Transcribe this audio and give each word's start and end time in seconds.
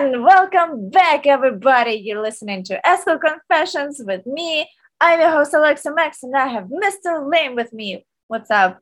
And 0.00 0.24
welcome 0.24 0.88
back, 0.88 1.26
everybody. 1.26 1.92
You're 1.92 2.22
listening 2.22 2.62
to 2.64 2.88
Escort 2.88 3.20
Confessions 3.20 4.00
with 4.02 4.24
me. 4.24 4.66
I'm 4.98 5.20
your 5.20 5.28
host, 5.28 5.52
Alexa 5.52 5.92
Max, 5.92 6.22
and 6.22 6.34
I 6.34 6.46
have 6.46 6.68
Mr. 6.68 7.30
Lane 7.30 7.54
with 7.54 7.70
me. 7.74 8.06
What's 8.26 8.50
up? 8.50 8.80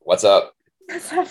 What's 0.00 0.22
up? 0.22 0.54
What's 0.84 1.10
up? 1.14 1.28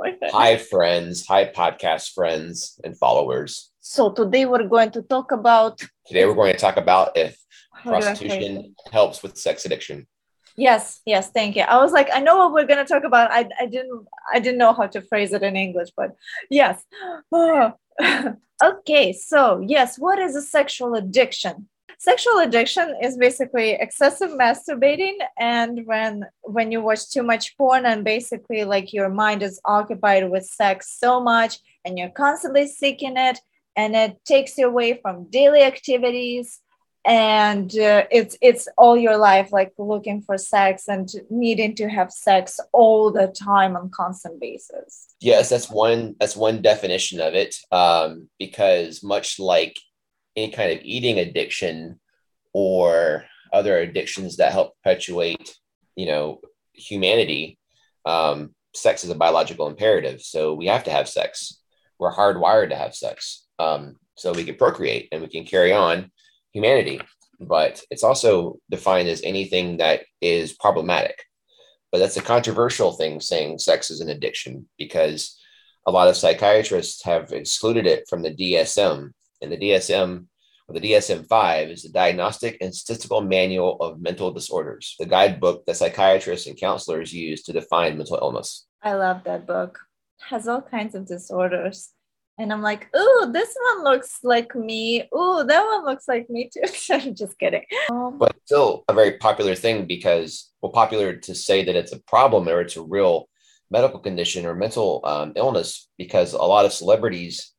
Hi, 0.32 0.56
friends. 0.56 1.26
Hi, 1.26 1.52
podcast 1.52 2.14
friends 2.14 2.80
and 2.82 2.96
followers. 2.96 3.72
So, 3.80 4.10
today 4.10 4.46
we're 4.46 4.66
going 4.68 4.92
to 4.92 5.02
talk 5.02 5.32
about. 5.32 5.78
Today, 6.06 6.24
we're 6.24 6.32
going 6.32 6.54
to 6.54 6.58
talk 6.58 6.78
about 6.78 7.18
if 7.18 7.36
How 7.74 7.90
do 7.90 7.96
I 7.96 8.00
phrase 8.00 8.20
prostitution 8.20 8.74
helps 8.90 9.22
with 9.22 9.36
sex 9.36 9.66
addiction. 9.66 10.06
Yes, 10.56 11.00
yes, 11.04 11.30
thank 11.30 11.56
you. 11.56 11.62
I 11.62 11.76
was 11.76 11.92
like, 11.92 12.08
I 12.12 12.20
know 12.20 12.38
what 12.38 12.52
we're 12.52 12.66
gonna 12.66 12.84
talk 12.84 13.04
about. 13.04 13.30
I, 13.30 13.48
I 13.58 13.66
didn't 13.66 14.06
I 14.32 14.40
didn't 14.40 14.58
know 14.58 14.72
how 14.72 14.86
to 14.88 15.00
phrase 15.00 15.32
it 15.32 15.42
in 15.42 15.56
English, 15.56 15.90
but 15.96 16.10
yes. 16.50 16.82
Oh, 17.32 17.72
okay, 18.62 19.12
so 19.12 19.62
yes, 19.66 19.98
what 19.98 20.18
is 20.18 20.36
a 20.36 20.42
sexual 20.42 20.94
addiction? 20.94 21.68
Sexual 21.98 22.38
addiction 22.38 22.94
is 23.02 23.18
basically 23.18 23.72
excessive 23.72 24.30
masturbating 24.30 25.16
and 25.38 25.84
when 25.84 26.24
when 26.42 26.72
you 26.72 26.80
watch 26.80 27.10
too 27.10 27.22
much 27.22 27.58
porn 27.58 27.84
and 27.84 28.04
basically 28.04 28.64
like 28.64 28.94
your 28.94 29.10
mind 29.10 29.42
is 29.42 29.60
occupied 29.66 30.30
with 30.30 30.46
sex 30.46 30.96
so 30.98 31.20
much 31.20 31.58
and 31.84 31.98
you're 31.98 32.08
constantly 32.08 32.66
seeking 32.66 33.18
it 33.18 33.38
and 33.76 33.94
it 33.94 34.16
takes 34.24 34.56
you 34.56 34.66
away 34.66 34.98
from 35.02 35.28
daily 35.28 35.62
activities 35.62 36.60
and 37.04 37.70
uh, 37.78 38.04
it's 38.10 38.36
it's 38.42 38.68
all 38.76 38.96
your 38.96 39.16
life 39.16 39.52
like 39.52 39.72
looking 39.78 40.20
for 40.20 40.36
sex 40.36 40.88
and 40.88 41.08
needing 41.30 41.74
to 41.74 41.88
have 41.88 42.12
sex 42.12 42.60
all 42.72 43.10
the 43.10 43.28
time 43.28 43.74
on 43.74 43.90
constant 43.90 44.38
basis 44.38 45.10
Yes, 45.20 45.50
that's 45.50 45.70
one. 45.70 46.16
That's 46.18 46.36
one 46.36 46.62
definition 46.62 47.20
of 47.20 47.34
it. 47.34 47.56
Um, 47.70 48.30
because 48.38 49.02
much 49.02 49.38
like 49.38 49.78
any 50.34 50.50
kind 50.50 50.72
of 50.72 50.80
eating 50.82 51.18
addiction 51.18 52.00
or 52.54 53.24
other 53.52 53.78
addictions 53.78 54.38
that 54.38 54.52
help 54.52 54.74
perpetuate, 54.82 55.56
you 55.94 56.06
know, 56.06 56.40
humanity, 56.72 57.58
um, 58.06 58.54
sex 58.74 59.04
is 59.04 59.10
a 59.10 59.14
biological 59.14 59.66
imperative. 59.66 60.22
So 60.22 60.54
we 60.54 60.66
have 60.66 60.84
to 60.84 60.90
have 60.90 61.08
sex. 61.08 61.60
We're 61.98 62.14
hardwired 62.14 62.70
to 62.70 62.76
have 62.76 62.94
sex. 62.94 63.46
Um, 63.58 63.96
so 64.16 64.32
we 64.32 64.44
can 64.44 64.54
procreate 64.54 65.08
and 65.12 65.20
we 65.20 65.28
can 65.28 65.44
carry 65.44 65.72
on 65.72 66.10
humanity. 66.52 67.00
But 67.38 67.82
it's 67.90 68.04
also 68.04 68.58
defined 68.70 69.08
as 69.08 69.22
anything 69.22 69.78
that 69.78 70.02
is 70.20 70.52
problematic. 70.52 71.24
But 71.90 71.98
that's 71.98 72.16
a 72.16 72.22
controversial 72.22 72.92
thing 72.92 73.20
saying 73.20 73.58
sex 73.58 73.90
is 73.90 74.00
an 74.00 74.10
addiction 74.10 74.68
because 74.78 75.38
a 75.86 75.90
lot 75.90 76.08
of 76.08 76.16
psychiatrists 76.16 77.02
have 77.04 77.32
excluded 77.32 77.86
it 77.86 78.04
from 78.08 78.22
the 78.22 78.34
DSM. 78.34 79.10
And 79.42 79.50
the 79.50 79.56
DSM 79.56 80.26
or 80.68 80.74
the 80.74 80.92
DSM 80.92 81.26
5 81.26 81.68
is 81.70 81.82
the 81.82 81.88
Diagnostic 81.88 82.58
and 82.60 82.72
Statistical 82.72 83.22
Manual 83.22 83.76
of 83.80 84.00
Mental 84.00 84.30
Disorders, 84.30 84.94
the 85.00 85.06
guidebook 85.06 85.64
that 85.66 85.76
psychiatrists 85.76 86.46
and 86.46 86.56
counselors 86.56 87.12
use 87.12 87.42
to 87.44 87.52
define 87.52 87.96
mental 87.96 88.18
illness. 88.22 88.66
i 88.82 88.92
love 88.92 89.24
that 89.24 89.46
book 89.46 89.80
has 90.28 90.46
all 90.46 90.62
kinds 90.62 90.94
of 90.94 91.06
disorders 91.06 91.90
and 92.40 92.52
i'm 92.52 92.62
like 92.62 92.88
ooh 92.96 93.30
this 93.32 93.54
one 93.74 93.84
looks 93.84 94.20
like 94.24 94.54
me. 94.54 95.08
Ooh 95.14 95.44
that 95.46 95.64
one 95.64 95.84
looks 95.84 96.08
like 96.08 96.28
me 96.30 96.50
too. 96.52 96.62
I'm 96.90 97.14
just 97.14 97.38
kidding. 97.38 97.64
Um, 97.90 98.18
But 98.18 98.34
still 98.46 98.84
a 98.88 98.94
very 98.94 99.18
popular 99.18 99.54
thing 99.54 99.86
because, 99.86 100.50
well, 100.60 100.72
popular 100.72 101.14
to 101.14 101.34
say 101.34 101.64
that 101.64 101.76
it's 101.76 101.92
a 101.92 102.00
problem 102.00 102.48
or 102.48 102.60
it's 102.62 102.76
a 102.76 102.82
real 102.82 103.28
medical 103.70 104.00
condition 104.00 104.46
or 104.46 104.54
mental 104.54 105.00
um, 105.04 105.32
illness 105.36 105.88
because 105.98 106.32
a 106.32 106.38
lot 106.38 106.64
of 106.64 106.72
celebrities, 106.72 107.52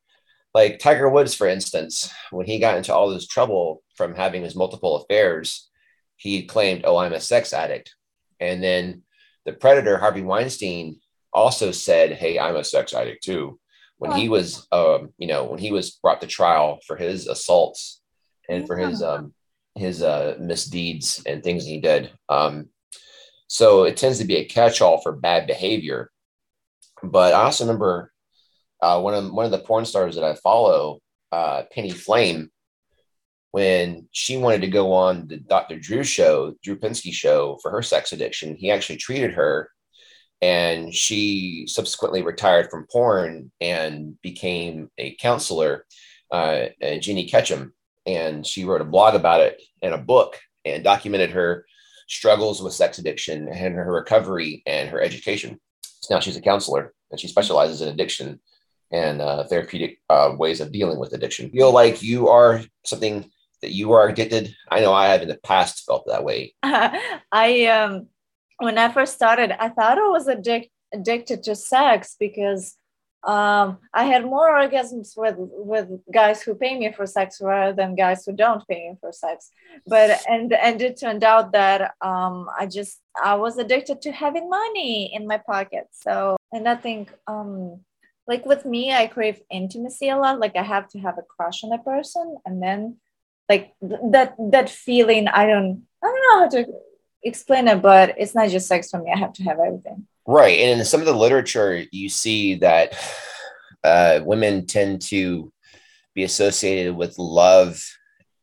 like 0.53 0.79
Tiger 0.79 1.09
Woods, 1.09 1.33
for 1.33 1.47
instance, 1.47 2.11
when 2.31 2.45
he 2.45 2.59
got 2.59 2.77
into 2.77 2.93
all 2.93 3.09
this 3.09 3.27
trouble 3.27 3.83
from 3.95 4.15
having 4.15 4.43
his 4.43 4.55
multiple 4.55 4.97
affairs, 4.97 5.69
he 6.17 6.43
claimed, 6.45 6.81
"Oh, 6.85 6.97
I'm 6.97 7.13
a 7.13 7.21
sex 7.21 7.53
addict," 7.53 7.95
and 8.39 8.61
then 8.61 9.03
the 9.45 9.53
predator 9.53 9.97
Harvey 9.97 10.23
Weinstein 10.23 10.99
also 11.31 11.71
said, 11.71 12.13
"Hey, 12.13 12.37
I'm 12.39 12.57
a 12.57 12.63
sex 12.63 12.93
addict 12.93 13.23
too." 13.23 13.60
When 14.01 14.13
he 14.13 14.29
was, 14.29 14.67
um, 14.71 15.13
you 15.19 15.27
know, 15.27 15.43
when 15.43 15.59
he 15.59 15.71
was 15.71 15.91
brought 15.91 16.21
to 16.21 16.27
trial 16.27 16.79
for 16.87 16.95
his 16.95 17.27
assaults 17.27 18.01
and 18.49 18.65
for 18.65 18.75
his 18.75 19.03
um, 19.03 19.33
his 19.75 20.01
uh, 20.01 20.37
misdeeds 20.39 21.21
and 21.27 21.43
things 21.43 21.65
he 21.65 21.79
did. 21.79 22.09
Um, 22.27 22.69
so 23.47 23.83
it 23.83 23.97
tends 23.97 24.17
to 24.17 24.25
be 24.25 24.37
a 24.37 24.45
catch-all 24.45 25.01
for 25.01 25.11
bad 25.11 25.45
behavior. 25.45 26.09
But 27.03 27.33
I 27.35 27.43
also 27.43 27.65
remember 27.65 28.11
uh, 28.81 28.99
one 29.01 29.13
of 29.13 29.31
one 29.31 29.45
of 29.45 29.51
the 29.51 29.59
porn 29.59 29.85
stars 29.85 30.15
that 30.15 30.23
I 30.23 30.33
follow, 30.35 30.99
uh, 31.31 31.63
Penny 31.71 31.91
Flame, 31.91 32.49
when 33.51 34.07
she 34.11 34.37
wanted 34.37 34.61
to 34.61 34.67
go 34.67 34.93
on 34.93 35.27
the 35.27 35.37
Dr. 35.37 35.77
Drew 35.77 36.03
show, 36.03 36.55
Drew 36.63 36.77
Pinsky 36.77 37.13
show 37.13 37.59
for 37.61 37.69
her 37.69 37.81
sex 37.81 38.13
addiction. 38.13 38.55
He 38.55 38.71
actually 38.71 38.97
treated 38.97 39.33
her, 39.33 39.69
and 40.41 40.93
she 40.93 41.65
subsequently 41.67 42.21
retired 42.21 42.69
from 42.69 42.87
porn 42.91 43.51
and 43.61 44.19
became 44.21 44.89
a 44.97 45.15
counselor, 45.15 45.85
uh, 46.31 46.67
uh, 46.81 46.97
Jeannie 46.99 47.29
Ketcham, 47.29 47.71
and 48.05 48.45
she 48.45 48.65
wrote 48.65 48.81
a 48.81 48.85
blog 48.85 49.15
about 49.15 49.41
it 49.41 49.61
and 49.81 49.93
a 49.93 49.99
book 49.99 50.39
and 50.65 50.83
documented 50.83 51.31
her 51.31 51.65
struggles 52.07 52.61
with 52.61 52.73
sex 52.73 52.97
addiction 52.97 53.47
and 53.47 53.75
her 53.75 53.91
recovery 53.91 54.63
and 54.65 54.89
her 54.89 55.01
education. 55.01 55.59
So 55.83 56.15
now 56.15 56.19
she's 56.19 56.37
a 56.37 56.41
counselor 56.41 56.93
and 57.11 57.19
she 57.19 57.27
specializes 57.27 57.81
in 57.81 57.89
addiction 57.89 58.39
and 58.91 59.21
uh, 59.21 59.43
therapeutic 59.45 60.01
uh, 60.09 60.33
ways 60.37 60.59
of 60.59 60.71
dealing 60.71 60.99
with 60.99 61.13
addiction. 61.13 61.49
Feel 61.51 61.71
like 61.71 62.01
you 62.01 62.27
are 62.27 62.61
something 62.85 63.29
that 63.61 63.71
you 63.71 63.93
are 63.93 64.09
addicted. 64.09 64.53
I 64.69 64.81
know 64.81 64.91
I 64.91 65.07
have 65.07 65.21
in 65.21 65.27
the 65.27 65.37
past 65.37 65.85
felt 65.85 66.05
that 66.07 66.23
way. 66.23 66.53
I 66.63 67.65
um 67.67 68.07
when 68.61 68.77
I 68.77 68.91
first 68.91 69.13
started, 69.13 69.51
I 69.51 69.69
thought 69.69 69.97
I 69.97 70.07
was 70.07 70.27
addic- 70.27 70.71
addicted 70.93 71.43
to 71.43 71.55
sex 71.55 72.15
because 72.19 72.77
um, 73.23 73.77
I 73.93 74.05
had 74.05 74.25
more 74.25 74.49
orgasms 74.49 75.15
with 75.15 75.35
with 75.37 75.87
guys 76.11 76.41
who 76.41 76.55
pay 76.55 76.77
me 76.77 76.91
for 76.91 77.05
sex 77.05 77.39
rather 77.39 77.73
than 77.73 77.95
guys 77.95 78.25
who 78.25 78.33
don't 78.33 78.67
pay 78.67 78.89
me 78.89 78.95
for 78.99 79.11
sex. 79.11 79.51
But 79.85 80.21
and 80.27 80.51
and 80.53 80.81
it 80.81 80.99
turned 80.99 81.23
out 81.23 81.51
that 81.51 81.93
um, 82.01 82.49
I 82.57 82.65
just 82.65 82.99
I 83.21 83.35
was 83.35 83.57
addicted 83.57 84.01
to 84.03 84.11
having 84.11 84.49
money 84.49 85.13
in 85.13 85.27
my 85.27 85.37
pocket. 85.37 85.87
So 85.91 86.37
and 86.51 86.67
I 86.67 86.75
think 86.75 87.13
um, 87.27 87.81
like 88.27 88.45
with 88.45 88.65
me, 88.65 88.91
I 88.91 89.05
crave 89.05 89.41
intimacy 89.51 90.09
a 90.09 90.17
lot. 90.17 90.39
Like 90.39 90.55
I 90.55 90.63
have 90.63 90.87
to 90.89 90.99
have 90.99 91.17
a 91.19 91.23
crush 91.23 91.63
on 91.63 91.71
a 91.73 91.77
person, 91.77 92.37
and 92.45 92.61
then 92.61 92.97
like 93.47 93.73
th- 93.87 94.01
that 94.11 94.35
that 94.51 94.69
feeling. 94.69 95.27
I 95.27 95.45
don't 95.45 95.83
I 96.03 96.07
don't 96.07 96.23
know 96.23 96.39
how 96.39 96.49
to 96.49 96.73
explain 97.23 97.67
it, 97.67 97.81
but 97.81 98.15
it's 98.17 98.35
not 98.35 98.49
just 98.49 98.67
sex 98.67 98.89
for 98.89 99.01
me. 99.01 99.11
I 99.13 99.19
have 99.19 99.33
to 99.33 99.43
have 99.43 99.59
everything. 99.59 100.07
Right. 100.27 100.59
And 100.59 100.79
in 100.79 100.85
some 100.85 100.99
of 100.99 101.05
the 101.05 101.13
literature, 101.13 101.83
you 101.91 102.09
see 102.09 102.55
that 102.55 102.93
uh, 103.83 104.21
women 104.23 104.65
tend 104.65 105.01
to 105.03 105.51
be 106.13 106.23
associated 106.23 106.95
with 106.95 107.17
love 107.17 107.83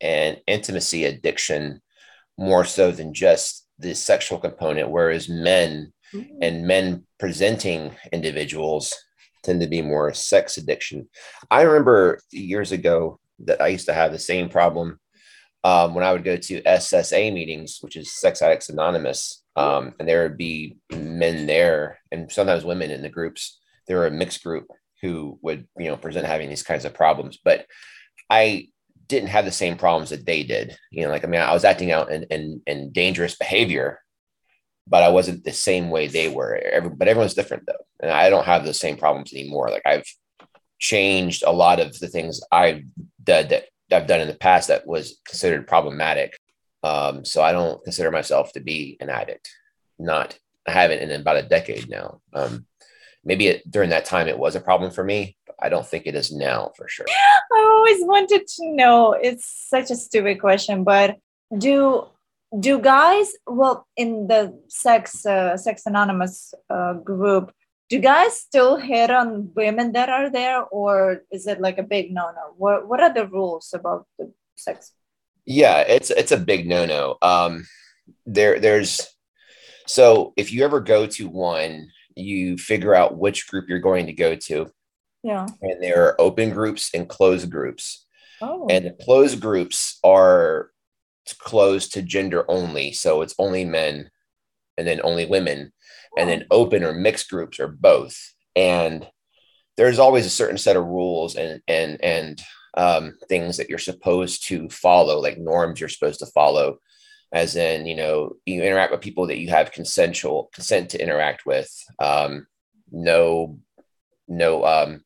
and 0.00 0.40
intimacy 0.46 1.04
addiction 1.04 1.80
more 2.36 2.64
so 2.64 2.90
than 2.90 3.14
just 3.14 3.66
the 3.78 3.94
sexual 3.94 4.38
component, 4.38 4.90
whereas 4.90 5.28
men 5.28 5.92
and 6.40 6.66
men 6.66 7.04
presenting 7.18 7.94
individuals 8.12 8.94
tend 9.42 9.60
to 9.60 9.66
be 9.66 9.82
more 9.82 10.12
sex 10.14 10.56
addiction. 10.56 11.08
I 11.50 11.62
remember 11.62 12.20
years 12.30 12.72
ago 12.72 13.20
that 13.40 13.60
I 13.60 13.68
used 13.68 13.86
to 13.86 13.94
have 13.94 14.12
the 14.12 14.18
same 14.18 14.48
problem 14.48 14.98
um, 15.68 15.92
when 15.92 16.02
I 16.02 16.12
would 16.12 16.24
go 16.24 16.38
to 16.38 16.62
SSA 16.62 17.30
meetings, 17.30 17.80
which 17.82 17.94
is 17.94 18.18
Sex 18.18 18.40
Addicts 18.40 18.70
Anonymous, 18.70 19.42
um, 19.54 19.92
and 19.98 20.08
there 20.08 20.22
would 20.22 20.38
be 20.38 20.78
men 20.90 21.46
there 21.46 21.98
and 22.10 22.32
sometimes 22.32 22.64
women 22.64 22.90
in 22.90 23.02
the 23.02 23.10
groups. 23.10 23.60
They 23.86 23.94
were 23.94 24.06
a 24.06 24.10
mixed 24.10 24.42
group 24.42 24.66
who 25.02 25.38
would, 25.42 25.68
you 25.78 25.88
know, 25.88 25.96
present 25.98 26.24
having 26.24 26.48
these 26.48 26.62
kinds 26.62 26.86
of 26.86 26.94
problems. 26.94 27.38
But 27.44 27.66
I 28.30 28.68
didn't 29.08 29.28
have 29.28 29.44
the 29.44 29.52
same 29.52 29.76
problems 29.76 30.08
that 30.08 30.24
they 30.24 30.42
did. 30.42 30.74
You 30.90 31.04
know, 31.04 31.10
like 31.10 31.22
I 31.22 31.26
mean, 31.26 31.42
I 31.42 31.52
was 31.52 31.64
acting 31.64 31.92
out 31.92 32.10
in 32.10 32.22
in, 32.30 32.62
in 32.66 32.92
dangerous 32.92 33.36
behavior, 33.36 34.00
but 34.86 35.02
I 35.02 35.10
wasn't 35.10 35.44
the 35.44 35.52
same 35.52 35.90
way 35.90 36.06
they 36.06 36.30
were. 36.30 36.56
Every, 36.56 36.88
but 36.88 37.08
everyone's 37.08 37.34
different 37.34 37.64
though, 37.66 37.84
and 38.00 38.10
I 38.10 38.30
don't 38.30 38.46
have 38.46 38.64
the 38.64 38.72
same 38.72 38.96
problems 38.96 39.34
anymore. 39.34 39.68
Like 39.68 39.84
I've 39.84 40.06
changed 40.78 41.44
a 41.46 41.52
lot 41.52 41.78
of 41.78 41.98
the 41.98 42.08
things 42.08 42.40
I've 42.50 42.84
done 43.22 43.48
that 43.48 43.66
I've 43.92 44.06
done 44.06 44.20
in 44.20 44.28
the 44.28 44.34
past 44.34 44.68
that 44.68 44.86
was 44.86 45.20
considered 45.26 45.66
problematic. 45.66 46.38
Um, 46.82 47.24
so 47.24 47.42
I 47.42 47.52
don't 47.52 47.82
consider 47.82 48.10
myself 48.10 48.52
to 48.52 48.60
be 48.60 48.96
an 49.00 49.10
addict. 49.10 49.50
Not 49.98 50.38
I 50.66 50.72
haven't 50.72 51.00
in 51.00 51.20
about 51.20 51.36
a 51.36 51.42
decade 51.42 51.88
now. 51.88 52.20
Um, 52.34 52.66
maybe 53.24 53.48
it, 53.48 53.70
during 53.70 53.90
that 53.90 54.04
time 54.04 54.28
it 54.28 54.38
was 54.38 54.54
a 54.54 54.60
problem 54.60 54.90
for 54.90 55.02
me. 55.02 55.36
But 55.46 55.56
I 55.60 55.68
don't 55.70 55.86
think 55.86 56.06
it 56.06 56.14
is 56.14 56.30
now 56.30 56.72
for 56.76 56.86
sure. 56.88 57.06
I 57.52 57.70
always 57.74 58.00
wanted 58.02 58.46
to 58.46 58.72
know. 58.72 59.12
It's 59.12 59.46
such 59.68 59.90
a 59.90 59.96
stupid 59.96 60.40
question, 60.40 60.84
but 60.84 61.16
do 61.56 62.06
do 62.58 62.78
guys 62.80 63.32
well 63.46 63.86
in 63.96 64.26
the 64.26 64.58
sex 64.68 65.26
uh, 65.26 65.56
sex 65.56 65.82
anonymous 65.86 66.54
uh, 66.70 66.94
group 66.94 67.52
do 67.88 67.98
guys 67.98 68.38
still 68.38 68.76
hit 68.76 69.10
on 69.10 69.50
women 69.54 69.92
that 69.92 70.08
are 70.08 70.30
there, 70.30 70.64
or 70.64 71.22
is 71.30 71.46
it 71.46 71.60
like 71.60 71.78
a 71.78 71.82
big 71.82 72.12
no 72.12 72.30
no? 72.30 72.54
What 72.56 72.86
What 72.86 73.00
are 73.00 73.12
the 73.12 73.26
rules 73.26 73.72
about 73.72 74.06
the 74.18 74.32
sex? 74.56 74.92
Yeah, 75.46 75.80
it's 75.80 76.10
it's 76.10 76.32
a 76.32 76.36
big 76.36 76.66
no 76.66 76.84
no. 76.84 77.16
Um, 77.22 77.66
there 78.26 78.60
there's 78.60 79.06
so 79.86 80.34
if 80.36 80.52
you 80.52 80.64
ever 80.64 80.80
go 80.80 81.06
to 81.06 81.28
one, 81.28 81.88
you 82.14 82.58
figure 82.58 82.94
out 82.94 83.16
which 83.16 83.48
group 83.48 83.68
you're 83.68 83.78
going 83.78 84.06
to 84.06 84.12
go 84.12 84.34
to. 84.34 84.70
Yeah. 85.22 85.46
And 85.62 85.82
there 85.82 86.04
are 86.04 86.20
open 86.20 86.50
groups 86.50 86.90
and 86.94 87.08
closed 87.08 87.50
groups. 87.50 88.06
Oh. 88.40 88.66
And 88.68 88.84
the 88.84 88.96
closed 89.04 89.40
groups 89.40 89.98
are 90.04 90.70
closed 91.38 91.92
to 91.94 92.02
gender 92.02 92.44
only. 92.48 92.92
So 92.92 93.22
it's 93.22 93.34
only 93.38 93.64
men 93.64 94.10
and 94.78 94.86
then 94.86 95.00
only 95.04 95.26
women. 95.26 95.72
And 96.16 96.28
then 96.28 96.46
open 96.50 96.82
or 96.82 96.94
mixed 96.94 97.28
groups 97.28 97.60
or 97.60 97.68
both. 97.68 98.16
And 98.56 99.06
there's 99.76 100.00
always 100.00 100.26
a 100.26 100.30
certain 100.30 100.58
set 100.58 100.76
of 100.76 100.84
rules 100.84 101.36
and 101.36 101.60
and 101.68 102.02
and 102.02 102.42
um, 102.74 103.14
things 103.28 103.56
that 103.56 103.68
you're 103.68 103.78
supposed 103.78 104.46
to 104.48 104.68
follow, 104.68 105.20
like 105.20 105.38
norms 105.38 105.80
you're 105.80 105.88
supposed 105.88 106.20
to 106.20 106.26
follow, 106.26 106.78
as 107.32 107.56
in, 107.56 107.86
you 107.86 107.94
know, 107.94 108.36
you 108.46 108.62
interact 108.62 108.92
with 108.92 109.00
people 109.00 109.26
that 109.26 109.38
you 109.38 109.48
have 109.50 109.72
consensual 109.72 110.50
consent 110.52 110.90
to 110.90 111.02
interact 111.02 111.44
with. 111.46 111.70
Um, 111.98 112.46
no, 112.90 113.58
no 114.26 114.64
um, 114.64 115.04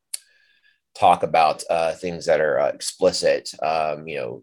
talk 0.95 1.23
about 1.23 1.65
uh, 1.69 1.93
things 1.93 2.27
that 2.27 2.41
are 2.41 2.61
uh, 2.61 2.69
explicit. 2.69 3.51
Um, 3.63 4.07
you 4.07 4.17
know, 4.17 4.43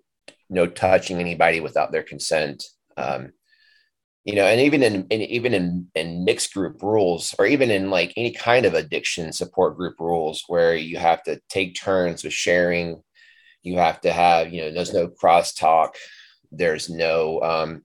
no 0.49 0.67
touching 0.67 1.19
anybody 1.19 1.59
without 1.59 1.91
their 1.91 2.03
consent. 2.03 2.65
Um, 2.97 3.31
you 4.25 4.35
know, 4.35 4.45
and 4.45 4.61
even 4.61 4.83
in, 4.83 5.07
in 5.09 5.21
even 5.21 5.53
in, 5.53 5.87
in 5.95 6.25
mixed 6.25 6.53
group 6.53 6.81
rules, 6.83 7.33
or 7.39 7.45
even 7.45 7.71
in 7.71 7.89
like 7.89 8.13
any 8.17 8.31
kind 8.31 8.65
of 8.65 8.73
addiction 8.73 9.31
support 9.31 9.77
group 9.77 9.95
rules, 9.99 10.43
where 10.47 10.75
you 10.75 10.97
have 10.97 11.23
to 11.23 11.39
take 11.49 11.75
turns 11.75 12.23
with 12.23 12.33
sharing, 12.33 13.01
you 13.63 13.77
have 13.77 14.01
to 14.01 14.11
have, 14.11 14.53
you 14.53 14.61
know, 14.61 14.71
there's 14.71 14.93
no 14.93 15.07
crosstalk, 15.07 15.95
there's 16.51 16.89
no, 16.89 17.41
um, 17.41 17.83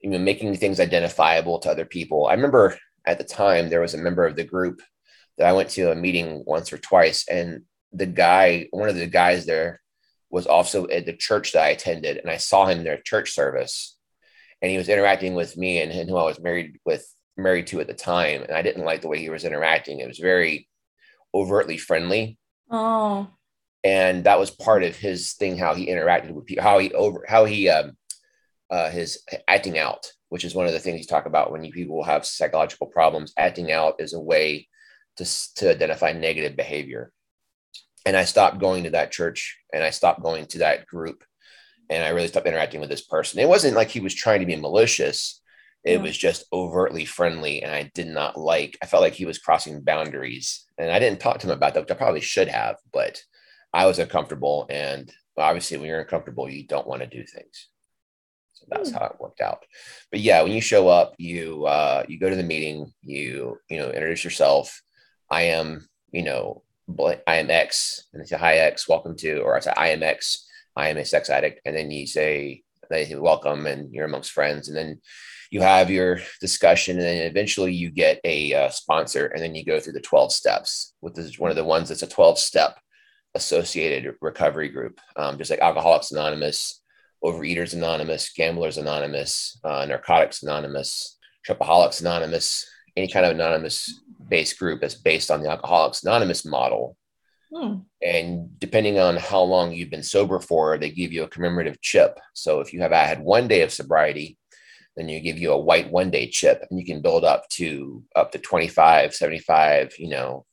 you 0.00 0.10
know, 0.10 0.18
making 0.18 0.54
things 0.56 0.80
identifiable 0.80 1.58
to 1.60 1.70
other 1.70 1.84
people. 1.84 2.26
I 2.26 2.34
remember 2.34 2.76
at 3.06 3.18
the 3.18 3.24
time 3.24 3.68
there 3.68 3.80
was 3.80 3.94
a 3.94 3.98
member 3.98 4.26
of 4.26 4.36
the 4.36 4.44
group 4.44 4.80
that 5.38 5.46
I 5.46 5.52
went 5.52 5.70
to 5.70 5.90
a 5.90 5.96
meeting 5.96 6.42
once 6.46 6.72
or 6.72 6.78
twice, 6.78 7.26
and 7.28 7.62
the 7.92 8.06
guy, 8.06 8.68
one 8.70 8.88
of 8.88 8.96
the 8.96 9.06
guys 9.06 9.46
there, 9.46 9.80
was 10.30 10.46
also 10.46 10.86
at 10.88 11.06
the 11.06 11.16
church 11.16 11.52
that 11.52 11.64
I 11.64 11.70
attended, 11.70 12.18
and 12.18 12.30
I 12.30 12.36
saw 12.36 12.66
him 12.66 12.78
in 12.78 12.84
their 12.84 13.00
church 13.00 13.32
service, 13.32 13.96
and 14.62 14.70
he 14.70 14.78
was 14.78 14.88
interacting 14.88 15.34
with 15.34 15.56
me 15.56 15.80
and, 15.80 15.92
and 15.92 16.08
who 16.08 16.16
I 16.16 16.24
was 16.24 16.40
married 16.40 16.78
with, 16.84 17.06
married 17.36 17.66
to 17.68 17.80
at 17.80 17.86
the 17.86 17.94
time, 17.94 18.42
and 18.42 18.52
I 18.52 18.62
didn't 18.62 18.84
like 18.84 19.02
the 19.02 19.08
way 19.08 19.18
he 19.18 19.30
was 19.30 19.44
interacting. 19.44 20.00
It 20.00 20.08
was 20.08 20.18
very 20.18 20.68
overtly 21.34 21.78
friendly. 21.78 22.38
Oh. 22.70 23.28
And 23.82 24.24
that 24.24 24.38
was 24.38 24.50
part 24.50 24.82
of 24.82 24.96
his 24.96 25.32
thing, 25.34 25.56
how 25.56 25.74
he 25.74 25.86
interacted 25.86 26.32
with 26.32 26.46
people, 26.46 26.62
how 26.62 26.78
he 26.78 26.92
over, 26.92 27.24
how 27.26 27.46
he, 27.46 27.68
um, 27.68 27.92
uh, 28.70 28.90
his 28.90 29.24
acting 29.48 29.78
out, 29.78 30.12
which 30.28 30.44
is 30.44 30.54
one 30.54 30.66
of 30.66 30.72
the 30.72 30.78
things 30.78 31.00
you 31.00 31.06
talk 31.06 31.26
about 31.26 31.50
when 31.50 31.64
you 31.64 31.72
people 31.72 32.04
have 32.04 32.26
psychological 32.26 32.86
problems. 32.86 33.32
Acting 33.38 33.72
out 33.72 33.94
is 33.98 34.12
a 34.12 34.20
way 34.20 34.68
to 35.16 35.54
to 35.56 35.70
identify 35.70 36.12
negative 36.12 36.56
behavior 36.56 37.12
and 38.06 38.16
I 38.16 38.24
stopped 38.24 38.58
going 38.58 38.84
to 38.84 38.90
that 38.90 39.12
church 39.12 39.58
and 39.72 39.82
I 39.82 39.90
stopped 39.90 40.22
going 40.22 40.46
to 40.46 40.58
that 40.58 40.86
group 40.86 41.22
and 41.90 42.04
I 42.04 42.10
really 42.10 42.28
stopped 42.28 42.46
interacting 42.46 42.80
with 42.80 42.88
this 42.88 43.02
person. 43.02 43.40
It 43.40 43.48
wasn't 43.48 43.76
like 43.76 43.88
he 43.88 44.00
was 44.00 44.14
trying 44.14 44.40
to 44.40 44.46
be 44.46 44.56
malicious. 44.56 45.42
It 45.84 45.94
yeah. 45.94 46.02
was 46.02 46.16
just 46.16 46.44
overtly 46.52 47.04
friendly. 47.04 47.62
And 47.62 47.72
I 47.72 47.90
did 47.94 48.06
not 48.06 48.38
like, 48.38 48.78
I 48.82 48.86
felt 48.86 49.02
like 49.02 49.14
he 49.14 49.26
was 49.26 49.38
crossing 49.38 49.82
boundaries. 49.82 50.66
And 50.78 50.90
I 50.90 51.00
didn't 51.00 51.20
talk 51.20 51.40
to 51.40 51.48
him 51.48 51.52
about 51.52 51.74
that, 51.74 51.80
which 51.80 51.90
I 51.90 51.94
probably 51.94 52.20
should 52.20 52.48
have, 52.48 52.76
but 52.92 53.20
I 53.72 53.86
was 53.86 53.98
uncomfortable. 53.98 54.66
And 54.70 55.12
obviously, 55.36 55.78
when 55.78 55.88
you're 55.88 56.00
uncomfortable, 56.00 56.48
you 56.48 56.64
don't 56.66 56.86
want 56.86 57.02
to 57.02 57.08
do 57.08 57.24
things. 57.26 57.68
So 58.52 58.66
that's 58.68 58.90
mm. 58.90 58.98
how 58.98 59.06
it 59.06 59.20
worked 59.20 59.40
out. 59.40 59.64
But 60.12 60.20
yeah, 60.20 60.42
when 60.42 60.52
you 60.52 60.60
show 60.60 60.88
up, 60.88 61.14
you 61.18 61.64
uh, 61.64 62.04
you 62.08 62.18
go 62.18 62.28
to 62.28 62.36
the 62.36 62.42
meeting, 62.42 62.92
you 63.00 63.58
you 63.70 63.78
know 63.78 63.90
introduce 63.90 64.22
yourself. 64.22 64.82
I 65.30 65.42
am 65.42 65.88
you 66.12 66.22
know 66.22 66.62
I 67.26 67.36
am 67.36 67.50
X, 67.50 68.06
and 68.12 68.20
they 68.20 68.26
say, 68.26 68.36
Hi, 68.36 68.56
X, 68.56 68.88
welcome 68.88 69.16
to, 69.16 69.38
or 69.38 69.56
I 69.56 69.60
say, 69.60 69.72
I 69.76 69.88
am 69.88 70.02
X, 70.02 70.46
I 70.76 70.88
am 70.88 70.98
a 70.98 71.04
sex 71.04 71.30
addict. 71.30 71.60
And 71.64 71.76
then 71.76 71.90
you 71.90 72.06
say, 72.06 72.62
welcome, 73.12 73.66
and 73.66 73.92
you're 73.92 74.06
amongst 74.06 74.32
friends. 74.32 74.68
And 74.68 74.76
then 74.76 75.00
you 75.50 75.60
have 75.62 75.90
your 75.90 76.20
discussion, 76.40 76.96
and 76.96 77.04
then 77.04 77.26
eventually 77.26 77.72
you 77.72 77.90
get 77.90 78.20
a 78.24 78.54
uh, 78.54 78.70
sponsor, 78.70 79.26
and 79.26 79.42
then 79.42 79.54
you 79.54 79.64
go 79.64 79.80
through 79.80 79.94
the 79.94 80.00
12 80.00 80.32
steps, 80.32 80.94
which 81.00 81.18
is 81.18 81.38
one 81.38 81.50
of 81.50 81.56
the 81.56 81.64
ones 81.64 81.88
that's 81.88 82.02
a 82.02 82.08
12 82.08 82.38
step 82.38 82.78
associated 83.34 84.14
recovery 84.20 84.68
group, 84.68 85.00
um, 85.16 85.38
just 85.38 85.50
like 85.50 85.60
Alcoholics 85.60 86.12
Anonymous, 86.12 86.80
Overeaters 87.24 87.74
Anonymous, 87.74 88.32
Gamblers 88.32 88.78
Anonymous, 88.78 89.58
uh, 89.64 89.84
Narcotics 89.84 90.42
Anonymous, 90.42 91.18
Tripaholics 91.46 92.00
Anonymous, 92.00 92.66
any 92.96 93.08
kind 93.08 93.26
of 93.26 93.32
anonymous 93.32 94.00
based 94.28 94.58
group 94.58 94.80
that's 94.80 94.94
based 94.94 95.30
on 95.30 95.42
the 95.42 95.50
Alcoholics 95.50 96.02
Anonymous 96.02 96.44
model. 96.44 96.96
Hmm. 97.54 97.78
And 98.00 98.58
depending 98.58 98.98
on 98.98 99.16
how 99.16 99.42
long 99.42 99.72
you've 99.72 99.90
been 99.90 100.02
sober 100.02 100.38
for, 100.38 100.78
they 100.78 100.90
give 100.90 101.12
you 101.12 101.24
a 101.24 101.28
commemorative 101.28 101.80
chip. 101.80 102.18
So 102.34 102.60
if 102.60 102.72
you 102.72 102.80
have 102.82 102.92
I 102.92 103.04
had 103.04 103.20
one 103.20 103.48
day 103.48 103.62
of 103.62 103.72
sobriety, 103.72 104.38
then 104.96 105.08
you 105.08 105.20
give 105.20 105.38
you 105.38 105.52
a 105.52 105.58
white 105.58 105.90
one 105.90 106.10
day 106.10 106.28
chip 106.28 106.64
and 106.68 106.78
you 106.78 106.86
can 106.86 107.02
build 107.02 107.24
up 107.24 107.48
to 107.50 108.04
up 108.14 108.32
to 108.32 108.38
25, 108.38 109.14
75, 109.14 109.94
you 109.98 110.08
know, 110.08 110.46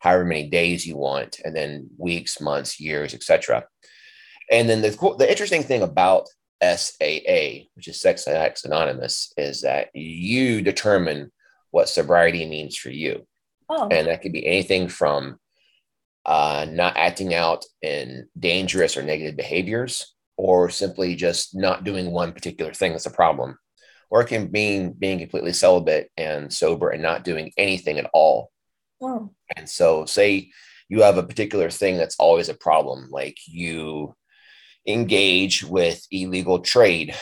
however 0.00 0.24
many 0.24 0.48
days 0.48 0.86
you 0.86 0.96
want, 0.96 1.38
and 1.44 1.54
then 1.54 1.88
weeks, 1.96 2.40
months, 2.40 2.80
years, 2.80 3.14
etc. 3.14 3.64
And 4.50 4.68
then 4.68 4.82
the, 4.82 4.90
the 5.18 5.30
interesting 5.30 5.62
thing 5.62 5.82
about 5.82 6.26
SAA, 6.62 7.66
which 7.74 7.88
is 7.88 8.00
Sex 8.00 8.26
Addicts 8.26 8.64
Anonymous, 8.64 9.32
is 9.36 9.62
that 9.62 9.94
you 9.94 10.60
determine 10.62 11.30
what 11.70 11.88
sobriety 11.88 12.46
means 12.46 12.76
for 12.76 12.90
you. 12.90 13.26
Oh. 13.68 13.88
And 13.90 14.08
that 14.08 14.22
could 14.22 14.32
be 14.32 14.46
anything 14.46 14.88
from 14.88 15.38
uh, 16.26 16.66
not 16.70 16.96
acting 16.96 17.34
out 17.34 17.64
in 17.82 18.28
dangerous 18.38 18.96
or 18.96 19.02
negative 19.02 19.36
behaviors, 19.36 20.14
or 20.36 20.70
simply 20.70 21.14
just 21.14 21.54
not 21.54 21.84
doing 21.84 22.10
one 22.10 22.32
particular 22.32 22.72
thing 22.72 22.92
that's 22.92 23.06
a 23.06 23.10
problem. 23.10 23.58
Or 24.10 24.20
it 24.20 24.26
can 24.26 24.50
mean 24.50 24.92
being 24.92 25.18
completely 25.18 25.52
celibate 25.52 26.10
and 26.16 26.52
sober 26.52 26.90
and 26.90 27.02
not 27.02 27.24
doing 27.24 27.52
anything 27.56 27.98
at 27.98 28.10
all. 28.12 28.50
Oh. 29.00 29.30
And 29.56 29.68
so, 29.68 30.04
say 30.04 30.50
you 30.88 31.02
have 31.02 31.16
a 31.16 31.22
particular 31.22 31.70
thing 31.70 31.96
that's 31.96 32.16
always 32.18 32.48
a 32.48 32.54
problem, 32.54 33.08
like 33.10 33.38
you 33.46 34.14
engage 34.86 35.64
with 35.64 36.06
illegal 36.10 36.60
trade, 36.60 37.14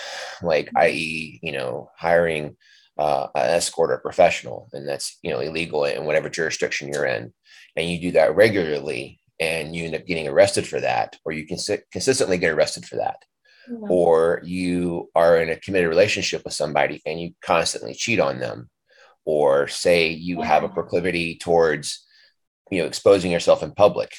like 0.42 0.66
mm-hmm. 0.66 0.78
i.e., 0.78 1.38
you 1.42 1.52
know, 1.52 1.90
hiring 1.96 2.56
uh, 2.98 3.28
an 3.34 3.50
escort 3.50 3.90
or 3.90 3.98
professional, 3.98 4.68
and 4.72 4.88
that's 4.88 5.18
you 5.22 5.30
know 5.30 5.40
illegal 5.40 5.84
in 5.84 6.04
whatever 6.04 6.28
jurisdiction 6.28 6.92
you're 6.92 7.06
in, 7.06 7.32
and 7.80 7.90
you 7.90 8.00
do 8.00 8.12
that 8.12 8.36
regularly, 8.36 9.18
and 9.40 9.74
you 9.74 9.86
end 9.86 9.94
up 9.94 10.06
getting 10.06 10.28
arrested 10.28 10.66
for 10.66 10.80
that, 10.80 11.16
or 11.24 11.32
you 11.32 11.46
can 11.46 11.58
consistently 11.92 12.38
get 12.38 12.52
arrested 12.52 12.84
for 12.84 12.96
that, 12.96 13.16
mm-hmm. 13.68 13.90
or 13.90 14.40
you 14.44 15.10
are 15.14 15.38
in 15.38 15.50
a 15.50 15.56
committed 15.56 15.88
relationship 15.88 16.42
with 16.44 16.52
somebody 16.52 17.00
and 17.06 17.20
you 17.20 17.32
constantly 17.42 17.94
cheat 17.94 18.20
on 18.20 18.38
them, 18.38 18.68
or 19.24 19.66
say 19.66 20.08
you 20.08 20.42
have 20.42 20.62
a 20.62 20.68
proclivity 20.68 21.36
towards 21.36 22.06
you 22.70 22.80
know 22.80 22.86
exposing 22.86 23.32
yourself 23.32 23.62
in 23.62 23.72
public. 23.72 24.12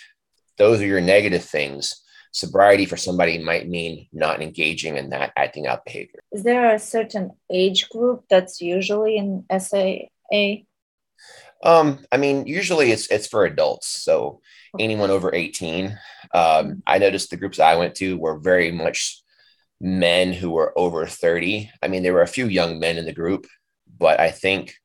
Those 0.58 0.82
are 0.82 0.86
your 0.86 1.01
negative 1.01 1.44
things 1.44 2.01
sobriety 2.32 2.86
for 2.86 2.98
somebody 2.98 3.38
might 3.38 3.68
mean 3.68 4.08
not 4.13 4.41
engaging 4.41 4.96
in 4.98 5.10
that 5.10 5.34
acting 5.36 5.68
out 5.68 5.84
behavior. 5.86 6.22
Is 6.32 6.44
there 6.44 6.74
a 6.74 6.80
certain 6.80 7.32
age 7.51 7.89
group 7.89 8.24
that's 8.30 8.62
usually 8.62 9.18
in 9.18 9.46
SAA? 9.51 10.63
Um, 11.63 12.00
I 12.12 12.18
mean, 12.18 12.48
usually 12.48 12.91
it's 12.91 13.08
it's 13.12 13.27
for 13.27 13.46
adults, 13.46 13.88
so 13.88 14.41
anyone 14.80 15.12
over 15.12 15.34
18. 15.34 15.98
Um, 16.34 16.84
I 16.88 16.98
noticed 16.98 17.30
the 17.30 17.38
groups 17.38 17.60
I 17.60 17.75
went 17.75 17.96
to 17.96 18.18
were 18.18 18.39
very 18.39 18.72
much 18.72 19.22
men 19.80 20.34
who 20.34 20.51
were 20.51 20.77
over 20.77 21.06
30. 21.06 21.70
I 21.82 21.88
mean, 21.88 22.03
there 22.03 22.13
were 22.13 22.22
a 22.22 22.27
few 22.27 22.48
young 22.48 22.80
men 22.80 22.98
in 22.98 23.06
the 23.06 23.13
group, 23.13 23.48
but 24.00 24.20
I 24.20 24.32
think 24.32 24.75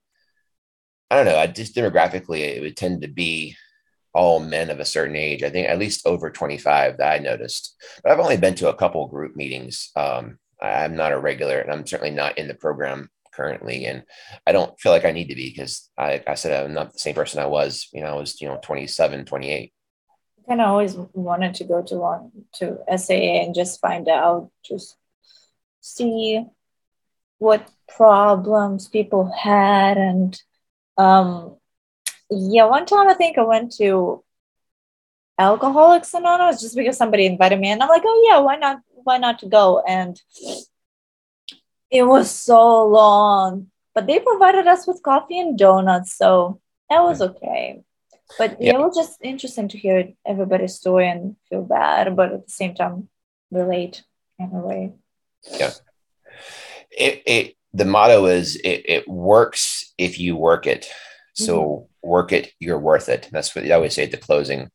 I 1.10 1.16
don't 1.16 1.26
know, 1.26 1.38
I 1.38 1.46
just 1.46 1.74
demographically 1.74 2.40
it 2.40 2.60
would 2.60 2.76
tend 2.76 3.02
to 3.02 3.08
be 3.08 3.56
all 4.12 4.40
men 4.40 4.70
of 4.70 4.80
a 4.80 4.84
certain 4.84 5.14
age. 5.16 5.42
I 5.42 5.50
think 5.50 5.68
at 5.68 5.78
least 5.78 6.06
over 6.06 6.30
25 6.30 6.96
that 6.98 7.12
I 7.12 7.18
noticed. 7.18 7.76
But 8.02 8.12
I've 8.12 8.20
only 8.20 8.38
been 8.38 8.54
to 8.56 8.70
a 8.70 8.74
couple 8.74 9.06
group 9.08 9.36
meetings. 9.36 9.90
Um, 9.94 10.38
I'm 10.60 10.96
not 10.96 11.12
a 11.12 11.18
regular, 11.18 11.60
and 11.60 11.70
I'm 11.70 11.86
certainly 11.86 12.14
not 12.14 12.38
in 12.38 12.48
the 12.48 12.54
program 12.54 13.10
currently. 13.36 13.84
And 13.84 14.02
I 14.46 14.52
don't 14.52 14.78
feel 14.80 14.92
like 14.92 15.04
I 15.04 15.12
need 15.12 15.28
to 15.28 15.34
be 15.34 15.50
because 15.50 15.90
I, 15.98 16.22
I 16.26 16.34
said 16.34 16.64
I'm 16.64 16.74
not 16.74 16.92
the 16.92 16.98
same 16.98 17.14
person 17.14 17.40
I 17.40 17.46
was. 17.46 17.88
You 17.92 18.02
know, 18.02 18.08
I 18.08 18.14
was 18.14 18.40
you 18.40 18.48
know 18.48 18.58
27, 18.62 19.24
28. 19.24 19.72
I 20.38 20.48
kind 20.48 20.60
of 20.60 20.68
always 20.68 20.96
wanted 21.12 21.54
to 21.56 21.64
go 21.64 21.82
to 21.82 21.96
one 21.96 22.30
to 22.54 22.78
SAA 22.96 23.44
and 23.44 23.54
just 23.54 23.80
find 23.80 24.08
out, 24.08 24.50
just 24.64 24.96
see 25.80 26.44
what 27.38 27.68
problems 27.88 28.88
people 28.88 29.30
had 29.30 29.98
and 29.98 30.40
um 30.96 31.56
yeah, 32.30 32.64
one 32.64 32.86
time 32.86 33.08
I 33.08 33.14
think 33.14 33.38
I 33.38 33.42
went 33.42 33.72
to 33.76 34.24
Alcoholics 35.38 36.14
Anonymous 36.14 36.60
just 36.60 36.76
because 36.76 36.96
somebody 36.96 37.26
invited 37.26 37.60
me, 37.60 37.68
and 37.68 37.82
I'm 37.82 37.88
like, 37.88 38.02
oh 38.04 38.24
yeah, 38.26 38.38
why 38.40 38.56
not? 38.56 38.80
Why 38.88 39.18
not 39.18 39.38
to 39.40 39.46
go? 39.46 39.82
And 39.86 40.20
it 41.96 42.06
was 42.06 42.30
so 42.30 42.86
long, 42.86 43.70
but 43.94 44.06
they 44.06 44.18
provided 44.20 44.66
us 44.66 44.86
with 44.86 45.02
coffee 45.02 45.38
and 45.38 45.58
donuts, 45.58 46.16
so 46.16 46.60
that 46.90 47.02
was 47.02 47.20
okay. 47.20 47.82
But 48.38 48.60
yeah. 48.60 48.74
it 48.74 48.78
was 48.78 48.96
just 48.96 49.18
interesting 49.22 49.68
to 49.68 49.78
hear 49.78 50.12
everybody's 50.26 50.74
story 50.74 51.08
and 51.08 51.36
feel 51.48 51.62
bad, 51.62 52.16
but 52.16 52.32
at 52.32 52.46
the 52.46 52.52
same 52.52 52.74
time 52.74 53.08
relate 53.50 54.02
in 54.38 54.50
a 54.52 54.58
way. 54.58 54.92
Yeah. 55.52 55.72
It, 56.90 57.22
it 57.26 57.56
the 57.72 57.84
motto 57.84 58.26
is 58.26 58.56
it, 58.56 58.82
it 58.86 59.08
works 59.08 59.92
if 59.98 60.18
you 60.18 60.36
work 60.36 60.66
it. 60.66 60.88
So 61.34 61.58
mm-hmm. 61.58 62.08
work 62.08 62.32
it, 62.32 62.52
you're 62.58 62.78
worth 62.78 63.08
it. 63.08 63.28
That's 63.30 63.54
what 63.54 63.64
they 63.64 63.72
always 63.72 63.94
say 63.94 64.04
at 64.04 64.10
the 64.10 64.16
closing. 64.16 64.70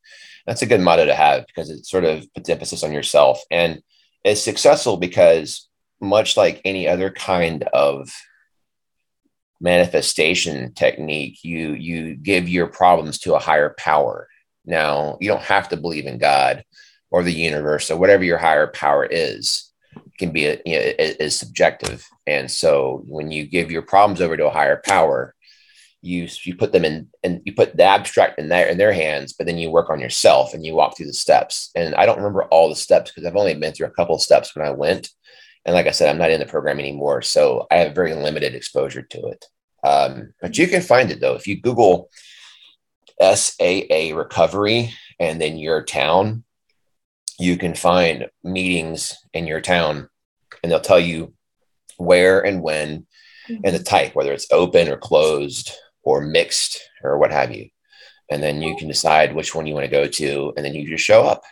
That's 0.46 0.62
a 0.62 0.68
good 0.68 0.82
motto 0.82 1.06
to 1.06 1.16
have 1.16 1.46
because 1.48 1.70
it 1.70 1.86
sort 1.86 2.06
of 2.06 2.32
puts 2.34 2.50
emphasis 2.50 2.84
on 2.84 2.94
yourself. 2.94 3.42
And 3.50 3.82
it's 4.24 4.42
successful 4.42 4.98
because 4.98 5.68
much 6.02 6.36
like 6.38 6.62
any 6.66 6.88
other 6.88 7.10
kind 7.12 7.64
of 7.74 8.10
manifestation 9.60 10.74
technique 10.74 11.44
you 11.44 11.74
you 11.74 12.16
give 12.16 12.50
your 12.50 12.66
problems 12.66 13.20
to 13.20 13.36
a 13.36 13.40
higher 13.40 13.76
power. 13.78 14.28
Now 14.66 15.18
you 15.22 15.30
don't 15.30 15.44
have 15.44 15.70
to 15.70 15.78
believe 15.78 16.08
in 16.08 16.18
god 16.18 16.64
or 17.12 17.24
the 17.24 17.34
universe 17.34 17.92
or 17.92 17.98
whatever 17.98 18.24
your 18.24 18.40
higher 18.40 18.68
power 18.68 19.06
is. 19.06 19.72
Can 20.18 20.32
be 20.32 20.48
a, 20.48 20.62
you 20.66 20.78
know, 20.78 20.94
is 20.98 21.38
subjective. 21.38 22.08
And 22.26 22.50
so 22.50 23.04
when 23.08 23.32
you 23.32 23.46
give 23.46 23.72
your 23.72 23.82
problems 23.82 24.22
over 24.22 24.38
to 24.38 24.48
a 24.48 24.52
higher 24.52 24.82
power 24.86 25.36
you 26.02 26.28
you 26.44 26.56
put 26.56 26.72
them 26.72 26.84
in 26.84 27.08
and 27.24 27.42
you 27.46 27.54
put 27.54 27.78
the 27.78 27.84
abstract 27.84 28.40
in 28.40 28.50
their 28.50 28.68
in 28.68 28.78
their 28.78 28.92
hands 28.92 29.34
but 29.34 29.46
then 29.46 29.58
you 29.58 29.70
work 29.70 29.90
on 29.90 30.00
yourself 30.00 30.54
and 30.54 30.66
you 30.66 30.74
walk 30.74 30.98
through 30.98 31.06
the 31.06 31.14
steps. 31.14 31.70
And 31.76 31.94
i 31.96 32.06
don't 32.06 32.18
remember 32.18 32.44
all 32.46 32.70
the 32.70 32.76
steps 32.76 33.12
because 33.12 33.26
i've 33.28 33.36
only 33.36 33.54
been 33.54 33.74
through 33.74 33.88
a 33.88 33.92
couple 33.92 34.16
of 34.16 34.22
steps 34.22 34.56
when 34.56 34.66
i 34.66 34.72
went 34.72 35.10
and 35.66 35.76
like 35.76 35.88
I 35.88 35.92
said, 35.92 36.10
I'm 36.10 36.18
not 36.18 36.32
in 36.32 36.40
the 36.40 36.46
program 36.46 36.80
anymore. 36.80 37.22
So 37.22 37.68
I 37.70 37.78
have 37.78 37.96
very 37.96 38.14
limited 38.14 38.56
exposure 38.56 39.04
to 39.04 39.28
it. 39.28 39.46
Um, 39.84 40.34
but 40.42 40.58
you 40.58 40.68
can 40.68 40.82
find 40.82 41.12
it 41.12 41.20
though. 41.20 41.36
If 41.36 41.48
you 41.48 41.62
Google 41.62 42.10
SAA 43.20 44.16
recovery 44.16 44.94
and 45.20 45.40
then 45.40 45.58
your 45.58 45.84
town, 45.84 46.44
you 47.40 47.58
can 47.58 47.76
find 47.76 48.28
meetings 48.44 49.18
in 49.34 49.48
your 49.48 49.62
town 49.62 50.10
and 50.62 50.72
they'll 50.72 50.80
tell 50.80 51.00
you 51.00 51.34
where 51.98 52.42
and 52.42 52.62
when 52.62 53.06
mm-hmm. 53.50 53.62
and 53.64 53.76
the 53.76 53.84
type, 53.84 54.16
whether 54.16 54.32
it's 54.32 54.52
open 54.52 54.88
or 54.90 54.98
closed 54.98 55.72
or 56.04 56.22
mixed 56.22 56.80
or 57.04 57.18
what 57.18 57.32
have 57.32 57.52
you. 57.52 57.70
And 58.30 58.42
then 58.42 58.62
you 58.62 58.76
can 58.78 58.88
decide 58.88 59.36
which 59.36 59.54
one 59.54 59.68
you 59.68 59.74
want 59.74 59.86
to 59.86 59.92
go 59.92 60.08
to. 60.08 60.54
And 60.56 60.66
then 60.66 60.74
you 60.74 60.88
just 60.88 61.04
show 61.04 61.24
up 61.24 61.44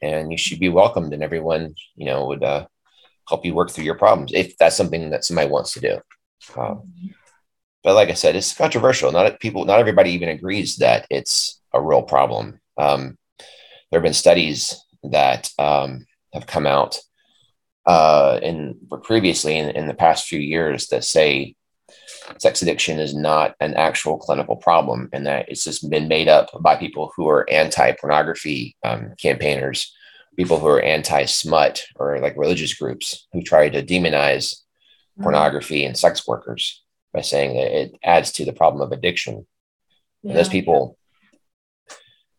and 0.00 0.30
you 0.30 0.38
should 0.38 0.60
be 0.60 0.68
welcomed 0.68 1.12
and 1.12 1.22
everyone, 1.22 1.74
you 1.96 2.06
know, 2.06 2.26
would, 2.26 2.44
uh, 2.44 2.66
help 3.30 3.46
you 3.46 3.54
work 3.54 3.70
through 3.70 3.84
your 3.84 3.96
problems 3.96 4.32
if 4.34 4.56
that's 4.58 4.76
something 4.76 5.10
that 5.10 5.24
somebody 5.24 5.48
wants 5.48 5.72
to 5.72 5.80
do. 5.80 5.98
Um, 6.56 6.92
but 7.82 7.94
like 7.94 8.10
I 8.10 8.14
said, 8.14 8.36
it's 8.36 8.52
controversial. 8.52 9.10
Not 9.10 9.40
people, 9.40 9.64
not 9.64 9.80
everybody 9.80 10.10
even 10.10 10.28
agrees 10.28 10.76
that 10.76 11.06
it's 11.08 11.62
a 11.72 11.80
real 11.80 12.02
problem. 12.02 12.60
Um, 12.76 13.16
there 13.90 13.98
have 14.00 14.02
been 14.02 14.12
studies 14.12 14.76
that 15.04 15.50
um, 15.58 16.06
have 16.34 16.46
come 16.46 16.66
out 16.66 16.98
uh, 17.86 18.38
in 18.42 18.76
previously 19.02 19.56
in, 19.56 19.70
in 19.70 19.88
the 19.88 19.94
past 19.94 20.28
few 20.28 20.38
years 20.38 20.88
that 20.88 21.04
say 21.04 21.54
sex 22.38 22.62
addiction 22.62 23.00
is 23.00 23.14
not 23.14 23.54
an 23.60 23.74
actual 23.74 24.18
clinical 24.18 24.56
problem 24.56 25.08
and 25.12 25.26
that 25.26 25.48
it's 25.48 25.64
just 25.64 25.88
been 25.90 26.06
made 26.06 26.28
up 26.28 26.48
by 26.60 26.76
people 26.76 27.10
who 27.16 27.28
are 27.28 27.48
anti-pornography 27.50 28.76
um, 28.84 29.14
campaigners 29.18 29.92
people 30.36 30.58
who 30.58 30.66
are 30.66 30.80
anti-smut 30.80 31.82
or 31.96 32.18
like 32.20 32.36
religious 32.36 32.74
groups 32.74 33.26
who 33.32 33.42
try 33.42 33.68
to 33.68 33.82
demonize 33.82 34.54
mm-hmm. 34.54 35.22
pornography 35.22 35.84
and 35.84 35.96
sex 35.96 36.26
workers 36.26 36.82
by 37.12 37.20
saying 37.20 37.56
that 37.56 37.78
it 37.78 37.98
adds 38.02 38.32
to 38.32 38.44
the 38.44 38.52
problem 38.52 38.82
of 38.82 38.92
addiction. 38.92 39.46
Yeah. 40.22 40.34
those 40.34 40.48
people 40.48 40.96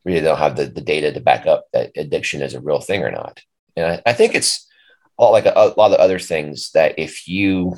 really 0.05 0.21
don't 0.21 0.37
have 0.37 0.55
the, 0.55 0.65
the 0.65 0.81
data 0.81 1.11
to 1.11 1.19
back 1.19 1.45
up 1.45 1.65
that 1.73 1.91
addiction 1.95 2.41
is 2.41 2.53
a 2.53 2.61
real 2.61 2.79
thing 2.79 3.03
or 3.03 3.11
not. 3.11 3.41
And 3.75 3.85
I, 3.85 4.01
I 4.05 4.13
think 4.13 4.35
it's 4.35 4.67
all 5.17 5.31
like 5.31 5.45
a, 5.45 5.53
a, 5.55 5.73
lot 5.77 5.91
of 5.91 5.99
other 5.99 6.19
things 6.19 6.71
that 6.71 6.97
if 6.97 7.27
you 7.27 7.75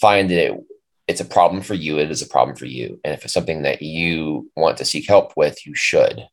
find 0.00 0.30
that 0.30 0.52
it, 0.52 0.60
it's 1.06 1.20
a 1.20 1.24
problem 1.24 1.62
for 1.62 1.74
you, 1.74 1.98
it 1.98 2.10
is 2.10 2.22
a 2.22 2.28
problem 2.28 2.56
for 2.56 2.66
you. 2.66 3.00
And 3.04 3.14
if 3.14 3.24
it's 3.24 3.32
something 3.32 3.62
that 3.62 3.82
you 3.82 4.50
want 4.56 4.78
to 4.78 4.84
seek 4.84 5.06
help 5.06 5.32
with, 5.36 5.64
you 5.66 5.74
should 5.74 6.26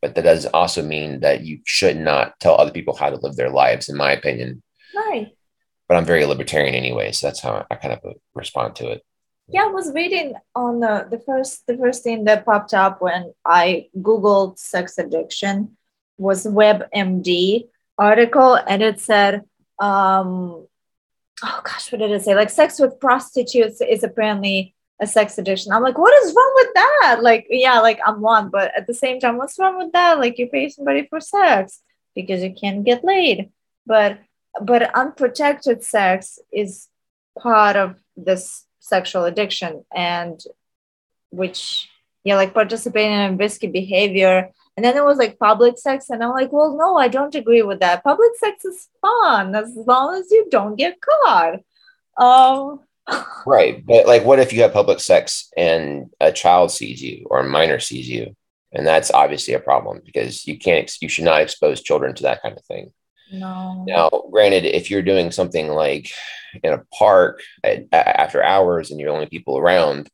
but 0.00 0.14
that 0.14 0.24
does 0.24 0.46
also 0.46 0.82
mean 0.82 1.20
that 1.20 1.42
you 1.44 1.60
should 1.64 1.96
not 1.96 2.38
tell 2.40 2.56
other 2.56 2.70
people 2.70 2.96
how 2.96 3.10
to 3.10 3.16
live 3.16 3.36
their 3.36 3.50
lives, 3.50 3.88
in 3.88 3.96
my 3.96 4.12
opinion. 4.12 4.62
Right. 4.94 5.32
But 5.88 5.96
I'm 5.96 6.04
very 6.04 6.24
libertarian 6.24 6.74
anyway, 6.74 7.12
so 7.12 7.26
that's 7.26 7.40
how 7.40 7.66
I 7.70 7.74
kind 7.74 7.94
of 7.94 8.14
respond 8.34 8.76
to 8.76 8.90
it. 8.90 9.02
Yeah, 9.48 9.64
I 9.64 9.66
was 9.66 9.92
reading 9.92 10.34
on 10.54 10.78
the, 10.78 11.08
the 11.10 11.18
first 11.18 11.66
the 11.66 11.76
first 11.76 12.04
thing 12.04 12.24
that 12.24 12.44
popped 12.44 12.72
up 12.72 13.02
when 13.02 13.32
I 13.44 13.88
googled 13.98 14.58
sex 14.58 14.96
addiction 14.96 15.76
was 16.18 16.46
WebMD 16.46 17.68
article, 17.98 18.54
and 18.54 18.80
it 18.80 19.00
said, 19.00 19.42
um, 19.80 20.68
"Oh 21.42 21.60
gosh, 21.64 21.90
what 21.90 21.98
did 21.98 22.12
it 22.12 22.22
say? 22.22 22.36
Like 22.36 22.50
sex 22.50 22.78
with 22.78 23.00
prostitutes 23.00 23.80
is 23.80 24.04
apparently 24.04 24.76
a 25.00 25.06
sex 25.06 25.38
addiction. 25.38 25.72
I'm 25.72 25.82
like, 25.82 25.98
what 25.98 26.14
is 26.22 26.34
wrong 26.34 26.52
with 26.56 26.74
that? 26.74 27.18
Like, 27.22 27.46
yeah, 27.48 27.80
like 27.80 28.00
I'm 28.06 28.20
one, 28.20 28.50
but 28.50 28.72
at 28.76 28.86
the 28.86 28.94
same 28.94 29.18
time, 29.18 29.38
what's 29.38 29.58
wrong 29.58 29.78
with 29.78 29.92
that? 29.92 30.18
Like 30.18 30.38
you 30.38 30.46
pay 30.48 30.68
somebody 30.68 31.06
for 31.06 31.20
sex 31.20 31.80
because 32.14 32.42
you 32.42 32.52
can't 32.52 32.84
get 32.84 33.04
laid. 33.04 33.50
But 33.86 34.18
but 34.60 34.94
unprotected 34.94 35.82
sex 35.84 36.38
is 36.52 36.88
part 37.38 37.76
of 37.76 37.96
this 38.16 38.66
sexual 38.80 39.24
addiction 39.24 39.84
and 39.94 40.40
which 41.30 41.88
yeah, 42.24 42.36
like 42.36 42.52
participating 42.52 43.12
in 43.12 43.36
risky 43.38 43.66
behavior. 43.66 44.50
And 44.76 44.84
then 44.84 44.96
it 44.96 45.04
was 45.04 45.18
like 45.18 45.38
public 45.38 45.78
sex, 45.78 46.10
and 46.10 46.22
I'm 46.22 46.30
like, 46.30 46.52
well, 46.52 46.76
no, 46.76 46.96
I 46.96 47.08
don't 47.08 47.34
agree 47.34 47.62
with 47.62 47.80
that. 47.80 48.04
Public 48.04 48.30
sex 48.36 48.64
is 48.64 48.88
fun 49.00 49.54
as 49.54 49.74
long 49.74 50.14
as 50.14 50.30
you 50.30 50.46
don't 50.50 50.76
get 50.76 50.98
caught. 51.00 51.60
Um, 52.16 52.80
right. 53.46 53.84
But 53.84 54.06
like, 54.06 54.24
what 54.24 54.38
if 54.38 54.52
you 54.52 54.62
have 54.62 54.72
public 54.72 55.00
sex 55.00 55.48
and 55.56 56.10
a 56.20 56.32
child 56.32 56.70
sees 56.70 57.02
you 57.02 57.26
or 57.30 57.40
a 57.40 57.48
minor 57.48 57.80
sees 57.80 58.08
you? 58.08 58.36
And 58.72 58.86
that's 58.86 59.10
obviously 59.10 59.54
a 59.54 59.60
problem 59.60 60.00
because 60.04 60.46
you 60.46 60.58
can't, 60.58 60.90
you 61.00 61.08
should 61.08 61.24
not 61.24 61.40
expose 61.40 61.82
children 61.82 62.14
to 62.14 62.22
that 62.24 62.42
kind 62.42 62.56
of 62.56 62.64
thing. 62.64 62.92
No. 63.32 63.84
Now, 63.86 64.10
granted, 64.30 64.64
if 64.64 64.90
you're 64.90 65.02
doing 65.02 65.30
something 65.30 65.68
like 65.68 66.10
in 66.62 66.72
a 66.72 66.84
park 66.96 67.42
at, 67.64 67.86
after 67.92 68.42
hours 68.42 68.90
and 68.90 69.00
you're 69.00 69.10
the 69.10 69.14
only 69.14 69.28
people 69.28 69.58
around 69.58 70.08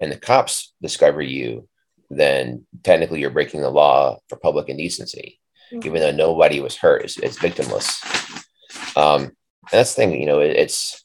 and 0.00 0.12
the 0.12 0.16
cops 0.16 0.74
discover 0.82 1.22
you, 1.22 1.68
then 2.10 2.66
technically 2.82 3.20
you're 3.20 3.30
breaking 3.30 3.60
the 3.62 3.70
law 3.70 4.18
for 4.28 4.36
public 4.36 4.68
indecency, 4.68 5.40
mm-hmm. 5.72 5.86
even 5.86 6.00
though 6.00 6.10
nobody 6.10 6.60
was 6.60 6.76
hurt. 6.76 7.04
It's, 7.04 7.18
it's 7.18 7.38
victimless. 7.38 8.02
Um, 8.96 9.32
that's 9.72 9.94
the 9.94 10.02
thing, 10.02 10.20
you 10.20 10.26
know, 10.26 10.40
it, 10.40 10.56
it's, 10.56 11.03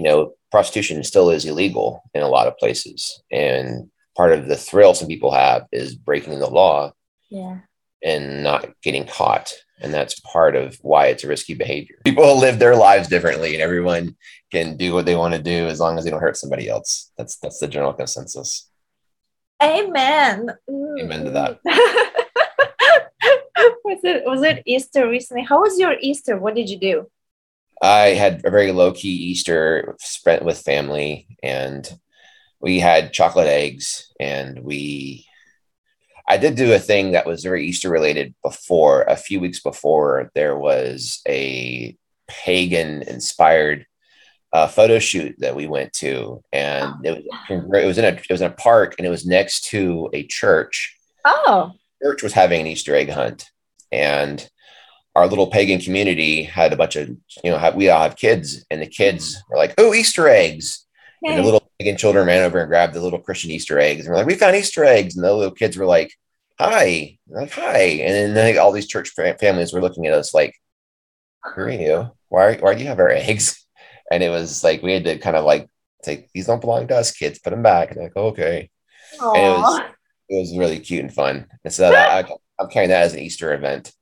you 0.00 0.04
know, 0.04 0.32
prostitution 0.50 1.04
still 1.04 1.28
is 1.28 1.44
illegal 1.44 2.02
in 2.14 2.22
a 2.22 2.28
lot 2.28 2.46
of 2.46 2.56
places. 2.56 3.22
And 3.30 3.90
part 4.16 4.32
of 4.32 4.48
the 4.48 4.56
thrill 4.56 4.94
some 4.94 5.08
people 5.08 5.30
have 5.30 5.66
is 5.72 5.94
breaking 5.94 6.38
the 6.38 6.48
law 6.48 6.92
yeah. 7.28 7.58
and 8.02 8.42
not 8.42 8.70
getting 8.82 9.06
caught. 9.06 9.52
And 9.78 9.92
that's 9.92 10.18
part 10.20 10.56
of 10.56 10.78
why 10.80 11.08
it's 11.08 11.22
a 11.22 11.28
risky 11.28 11.52
behavior. 11.52 11.96
People 12.06 12.38
live 12.40 12.58
their 12.58 12.76
lives 12.76 13.08
differently 13.08 13.52
and 13.52 13.62
everyone 13.62 14.16
can 14.50 14.78
do 14.78 14.94
what 14.94 15.04
they 15.04 15.16
want 15.16 15.34
to 15.34 15.42
do 15.42 15.66
as 15.66 15.80
long 15.80 15.98
as 15.98 16.04
they 16.04 16.10
don't 16.10 16.22
hurt 16.22 16.38
somebody 16.38 16.66
else. 16.66 17.12
That's 17.18 17.36
that's 17.36 17.58
the 17.58 17.68
general 17.68 17.92
consensus. 17.92 18.70
Amen. 19.62 20.48
Amen 20.98 21.24
to 21.24 21.30
that. 21.32 21.60
Mm. 21.62 21.76
was 23.84 24.00
it 24.02 24.24
was 24.24 24.42
it 24.44 24.62
Easter 24.64 25.06
recently? 25.06 25.42
How 25.42 25.60
was 25.60 25.78
your 25.78 25.96
Easter? 26.00 26.38
What 26.38 26.54
did 26.54 26.70
you 26.70 26.78
do? 26.78 27.10
I 27.80 28.08
had 28.08 28.42
a 28.44 28.50
very 28.50 28.72
low 28.72 28.92
key 28.92 29.08
Easter 29.08 29.96
spent 30.00 30.44
with 30.44 30.60
family, 30.60 31.26
and 31.42 31.88
we 32.60 32.78
had 32.78 33.12
chocolate 33.12 33.48
eggs, 33.48 34.12
and 34.20 34.58
we. 34.60 35.26
I 36.28 36.36
did 36.36 36.54
do 36.54 36.72
a 36.72 36.78
thing 36.78 37.12
that 37.12 37.26
was 37.26 37.42
very 37.42 37.66
Easter 37.66 37.90
related 37.90 38.34
before. 38.44 39.02
A 39.02 39.16
few 39.16 39.40
weeks 39.40 39.60
before, 39.60 40.30
there 40.34 40.56
was 40.56 41.20
a 41.26 41.96
pagan 42.28 43.02
inspired 43.02 43.86
uh, 44.52 44.66
photo 44.66 44.98
shoot 44.98 45.34
that 45.38 45.56
we 45.56 45.66
went 45.66 45.92
to, 45.94 46.42
and 46.52 46.94
it 47.04 47.12
was 47.12 47.24
it 47.48 47.86
was 47.86 47.98
in 47.98 48.04
a 48.04 48.08
it 48.08 48.30
was 48.30 48.40
in 48.40 48.50
a 48.50 48.54
park, 48.54 48.94
and 48.98 49.06
it 49.06 49.10
was 49.10 49.26
next 49.26 49.64
to 49.66 50.10
a 50.12 50.26
church. 50.26 50.96
Oh, 51.24 51.72
church 52.02 52.22
was 52.22 52.32
having 52.32 52.60
an 52.60 52.66
Easter 52.66 52.94
egg 52.94 53.10
hunt, 53.10 53.50
and 53.90 54.48
our 55.16 55.26
little 55.26 55.48
pagan 55.48 55.80
community 55.80 56.42
had 56.42 56.72
a 56.72 56.76
bunch 56.76 56.96
of, 56.96 57.08
you 57.42 57.50
know, 57.50 57.58
have, 57.58 57.74
we 57.74 57.88
all 57.88 58.02
have 58.02 58.16
kids, 58.16 58.64
and 58.70 58.80
the 58.80 58.86
kids 58.86 59.36
mm-hmm. 59.36 59.52
were 59.52 59.58
like, 59.58 59.74
"Oh, 59.78 59.94
Easter 59.94 60.28
eggs!" 60.28 60.86
Hey. 61.22 61.30
And 61.30 61.38
the 61.38 61.44
little 61.44 61.68
pagan 61.78 61.96
children 61.96 62.26
ran 62.26 62.42
over 62.42 62.60
and 62.60 62.68
grabbed 62.68 62.94
the 62.94 63.02
little 63.02 63.18
Christian 63.18 63.50
Easter 63.50 63.78
eggs 63.78 64.06
and 64.06 64.10
were 64.10 64.16
like, 64.16 64.26
"We 64.26 64.34
found 64.34 64.56
Easter 64.56 64.84
eggs," 64.84 65.16
and 65.16 65.24
the 65.24 65.32
little 65.32 65.54
kids 65.54 65.76
were 65.76 65.86
like, 65.86 66.12
"Hi," 66.58 67.18
like 67.28 67.50
"Hi," 67.52 67.78
and 67.78 68.36
then 68.36 68.58
all 68.58 68.72
these 68.72 68.88
church 68.88 69.10
families 69.10 69.72
were 69.72 69.80
looking 69.80 70.06
at 70.06 70.14
us 70.14 70.32
like, 70.32 70.54
"Who 71.54 71.62
are 71.62 71.70
you? 71.70 72.10
Why? 72.28 72.56
Why 72.56 72.74
do 72.74 72.82
you 72.82 72.88
have 72.88 73.00
our 73.00 73.10
eggs?" 73.10 73.56
And 74.12 74.24
it 74.24 74.28
was 74.28 74.64
like 74.64 74.82
we 74.82 74.92
had 74.92 75.04
to 75.04 75.18
kind 75.18 75.36
of 75.36 75.44
like 75.44 75.68
say, 76.02 76.26
"These 76.34 76.46
don't 76.46 76.60
belong 76.60 76.88
to 76.88 76.96
us, 76.96 77.12
kids. 77.12 77.38
Put 77.38 77.50
them 77.50 77.62
back." 77.62 77.92
And 77.92 78.00
like, 78.00 78.16
"Okay." 78.16 78.68
And 79.20 79.36
it 79.36 79.50
was 79.50 79.80
it 80.30 80.38
was 80.38 80.56
really 80.56 80.80
cute 80.80 81.02
and 81.02 81.12
fun. 81.12 81.46
And 81.64 81.72
so 81.72 81.90
that, 81.90 82.26
I, 82.28 82.34
I'm 82.58 82.70
carrying 82.70 82.90
that 82.90 83.02
as 83.02 83.14
an 83.14 83.20
Easter 83.20 83.52
event. 83.52 83.92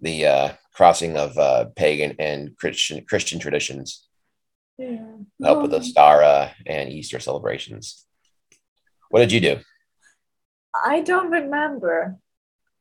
The 0.00 0.26
uh, 0.26 0.52
crossing 0.74 1.16
of 1.16 1.38
uh, 1.38 1.66
pagan 1.74 2.16
and 2.18 2.56
Christian 2.56 3.04
Christian 3.06 3.38
traditions 3.38 4.06
yeah. 4.76 5.06
help 5.42 5.62
with 5.62 5.70
the 5.70 5.78
Ostara 5.78 6.52
and 6.66 6.90
Easter 6.90 7.18
celebrations. 7.18 8.04
What 9.08 9.20
did 9.20 9.32
you 9.32 9.40
do? 9.40 9.58
I 10.74 11.00
don't 11.00 11.30
remember. 11.30 12.16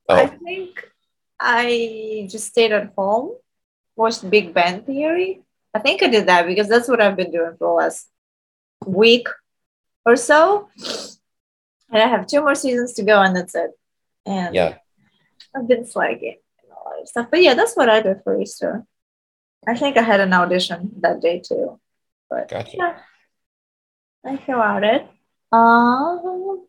Oh. 0.09 0.15
I 0.15 0.27
think 0.27 0.91
I 1.39 2.27
just 2.29 2.47
stayed 2.47 2.73
at 2.73 2.91
home, 2.97 3.35
watched 3.95 4.29
Big 4.29 4.53
Bang 4.53 4.81
Theory. 4.83 5.41
I 5.73 5.79
think 5.79 6.03
I 6.03 6.07
did 6.07 6.27
that 6.27 6.47
because 6.47 6.67
that's 6.67 6.87
what 6.87 7.01
I've 7.01 7.15
been 7.15 7.31
doing 7.31 7.55
for 7.57 7.67
the 7.67 7.73
last 7.73 8.07
week 8.85 9.27
or 10.05 10.15
so. 10.15 10.69
And 11.91 12.01
I 12.01 12.07
have 12.07 12.27
two 12.27 12.41
more 12.41 12.55
seasons 12.55 12.93
to 12.93 13.03
go, 13.03 13.21
and 13.21 13.35
that's 13.35 13.55
it. 13.55 13.71
And 14.25 14.53
yeah, 14.53 14.75
I've 15.55 15.67
been 15.67 15.85
slacking 15.85 16.37
stuff. 17.07 17.27
But 17.31 17.41
yeah, 17.41 17.53
that's 17.53 17.75
what 17.75 17.89
I 17.89 18.01
did 18.01 18.21
for 18.23 18.39
Easter. 18.39 18.85
I 19.67 19.75
think 19.75 19.97
I 19.97 20.01
had 20.01 20.19
an 20.19 20.33
audition 20.33 20.91
that 21.01 21.21
day 21.21 21.39
too. 21.39 21.79
But 22.29 22.49
gotcha. 22.49 22.77
yeah, 22.77 22.97
I 24.25 24.37
feel 24.37 24.57
out 24.57 24.83
it. 24.83 25.07
Um, 25.51 26.65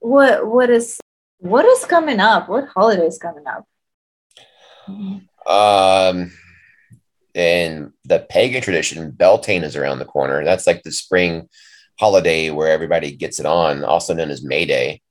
what 0.00 0.46
what 0.46 0.70
is 0.70 0.98
what 1.38 1.64
is 1.64 1.84
coming 1.84 2.20
up? 2.20 2.48
What 2.48 2.68
holiday 2.68 3.06
is 3.06 3.18
coming 3.18 3.44
up? 3.46 3.66
Um, 5.46 6.32
in 7.34 7.92
the 8.04 8.26
pagan 8.28 8.62
tradition, 8.62 9.10
Beltane 9.10 9.62
is 9.62 9.76
around 9.76 9.98
the 9.98 10.04
corner. 10.04 10.44
That's 10.44 10.66
like 10.66 10.82
the 10.82 10.92
spring 10.92 11.48
holiday 11.98 12.50
where 12.50 12.70
everybody 12.70 13.14
gets 13.14 13.40
it 13.40 13.46
on, 13.46 13.84
also 13.84 14.14
known 14.14 14.30
as 14.30 14.42
May 14.42 14.64
Day, 14.64 15.02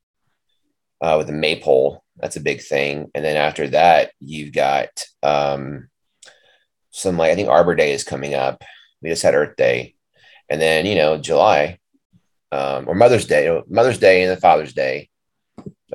uh, 1.00 1.14
with 1.18 1.26
the 1.26 1.32
maypole. 1.32 2.02
That's 2.16 2.36
a 2.36 2.40
big 2.40 2.60
thing. 2.62 3.10
And 3.14 3.24
then 3.24 3.36
after 3.36 3.68
that, 3.68 4.12
you've 4.20 4.52
got 4.52 4.88
um, 5.22 5.88
some 6.90 7.16
like 7.16 7.30
I 7.30 7.34
think 7.34 7.48
Arbor 7.48 7.74
Day 7.74 7.92
is 7.92 8.04
coming 8.04 8.34
up. 8.34 8.62
We 9.00 9.10
just 9.10 9.22
had 9.22 9.34
Earth 9.34 9.56
Day, 9.56 9.94
and 10.48 10.60
then 10.60 10.86
you 10.86 10.96
know 10.96 11.18
July 11.18 11.78
um, 12.50 12.88
or 12.88 12.94
Mother's 12.94 13.26
Day, 13.26 13.62
Mother's 13.68 13.98
Day 13.98 14.22
and 14.22 14.30
then 14.30 14.40
Father's 14.40 14.72
Day, 14.72 15.08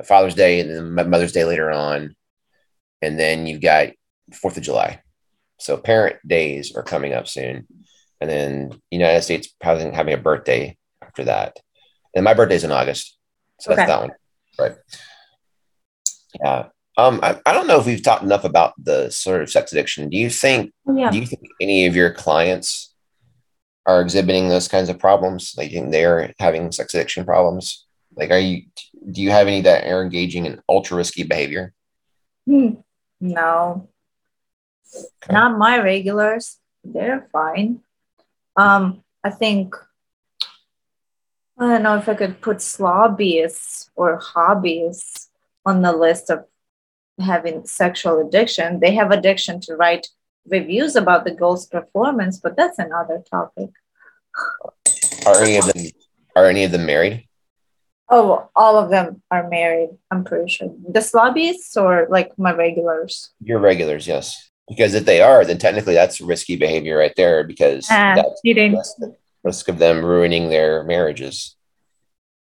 Father's 0.06 0.36
Day 0.36 0.60
and 0.60 0.70
then 0.70 1.10
Mother's 1.10 1.32
Day 1.32 1.44
later 1.44 1.72
on, 1.72 2.16
and 3.02 3.20
then 3.20 3.46
you've 3.46 3.62
got 3.62 3.90
Fourth 4.34 4.58
of 4.58 4.64
July. 4.64 5.02
So 5.60 5.78
parent 5.78 6.18
days 6.28 6.76
are 6.76 6.84
coming 6.84 7.14
up 7.14 7.28
soon, 7.28 7.68
and 8.22 8.30
then 8.30 8.82
United 8.92 9.22
States 9.24 9.50
having 9.62 9.94
having 9.94 10.14
a 10.14 10.18
birthday 10.18 10.78
after 11.02 11.26
that, 11.26 11.58
and 12.16 12.24
my 12.24 12.34
birthday's 12.34 12.64
in 12.64 12.72
August, 12.72 13.18
so 13.60 13.72
okay. 13.72 13.78
that's 13.78 13.90
that 13.90 14.02
one, 14.02 14.12
right? 14.60 14.76
Yeah. 16.42 16.68
Um, 16.98 17.20
I, 17.24 17.40
I 17.46 17.54
don't 17.54 17.68
know 17.68 17.80
if 17.80 17.86
we've 17.86 18.04
talked 18.04 18.24
enough 18.24 18.44
about 18.44 18.74
the 18.78 19.10
sort 19.10 19.42
of 19.42 19.50
sex 19.50 19.72
addiction. 19.72 20.10
Do 20.10 20.18
you 20.18 20.30
think? 20.30 20.72
Oh, 20.88 20.96
yeah. 20.96 21.10
Do 21.10 21.18
you 21.18 21.26
think 21.26 21.42
any 21.60 21.86
of 21.88 21.96
your 21.96 22.12
clients 22.12 22.94
are 23.86 24.02
exhibiting 24.02 24.48
those 24.48 24.68
kinds 24.68 24.90
of 24.90 25.00
problems, 25.00 25.56
like 25.58 25.72
they're 25.72 26.34
having 26.40 26.72
sex 26.72 26.94
addiction 26.94 27.26
problems? 27.26 27.86
Like, 28.16 28.32
are 28.32 28.40
you, 28.40 28.64
do 29.12 29.22
you 29.22 29.32
have 29.32 29.48
any 29.48 29.62
that 29.62 29.88
are 29.88 30.04
engaging 30.04 30.46
in 30.46 30.62
ultra 30.70 30.98
risky 30.98 31.24
behavior? 31.24 31.74
Hmm. 32.46 32.76
No, 33.20 33.90
okay. 34.96 35.34
not 35.34 35.58
my 35.58 35.80
regulars. 35.80 36.60
They're 36.84 37.28
fine. 37.32 37.80
Um, 38.56 39.04
I 39.24 39.30
think, 39.30 39.76
I 41.64 41.74
don't 41.74 41.84
know 41.84 41.98
if 41.98 42.10
I 42.10 42.16
could 42.16 42.42
put 42.42 42.62
slobbies 42.62 43.90
or 43.96 44.18
hobbies 44.18 45.30
on 45.66 45.82
the 45.82 45.94
list 45.94 46.30
of 46.30 46.46
having 47.20 47.66
sexual 47.66 48.20
addiction. 48.20 48.80
They 48.80 48.94
have 48.96 49.12
addiction 49.12 49.62
to 49.62 49.76
write 49.76 50.08
reviews 50.46 50.96
about 50.96 51.24
the 51.24 51.32
girl's 51.32 51.66
performance, 51.66 52.40
but 52.40 52.58
that's 52.58 52.80
another 52.80 53.24
topic. 53.30 53.70
Are 55.26 55.42
any 55.42 55.58
of 55.58 55.66
them 55.66 55.86
are 56.36 56.46
any 56.48 56.64
of 56.66 56.72
them 56.72 56.86
married? 56.86 57.28
Oh, 58.10 58.50
all 58.56 58.78
of 58.78 58.90
them 58.90 59.22
are 59.32 59.48
married. 59.50 59.92
I'm 60.12 60.24
pretty 60.24 60.50
sure. 60.50 60.70
The 60.90 61.02
slobbies 61.02 61.76
or 61.78 62.08
like 62.10 62.38
my 62.38 62.52
regulars? 62.52 63.32
Your 63.42 63.60
regulars, 63.60 64.06
yes. 64.06 64.50
Because 64.68 64.94
if 64.94 65.06
they 65.06 65.22
are, 65.22 65.46
then 65.46 65.58
technically 65.58 65.94
that's 65.94 66.20
risky 66.20 66.56
behavior 66.56 66.98
right 66.98 67.14
there 67.16 67.44
because 67.44 67.90
uh, 67.90 68.16
that's 68.16 68.42
risk, 68.44 68.98
risk 69.44 69.68
of 69.68 69.78
them 69.78 70.04
ruining 70.04 70.50
their 70.50 70.84
marriages. 70.84 71.56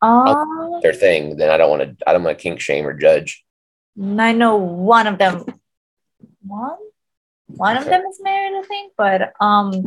Uh, 0.02 0.46
their 0.82 0.94
thing. 0.94 1.38
Then 1.38 1.50
I 1.50 1.58
don't 1.58 1.70
want 1.70 2.00
to. 2.00 2.10
I 2.10 2.14
don't 2.14 2.24
want 2.24 2.38
to 2.38 2.42
kink 2.42 2.60
shame 2.60 2.88
or 2.88 2.94
judge. 2.94 3.44
I 4.18 4.32
know 4.34 4.56
one 4.56 5.06
of 5.06 5.20
them. 5.20 5.46
One 6.46 6.78
one 7.58 7.78
okay. 7.78 7.86
of 7.86 7.90
them 7.90 8.02
is 8.06 8.20
married, 8.22 8.58
I 8.58 8.64
think, 8.64 8.94
but 8.98 9.34
um, 9.40 9.84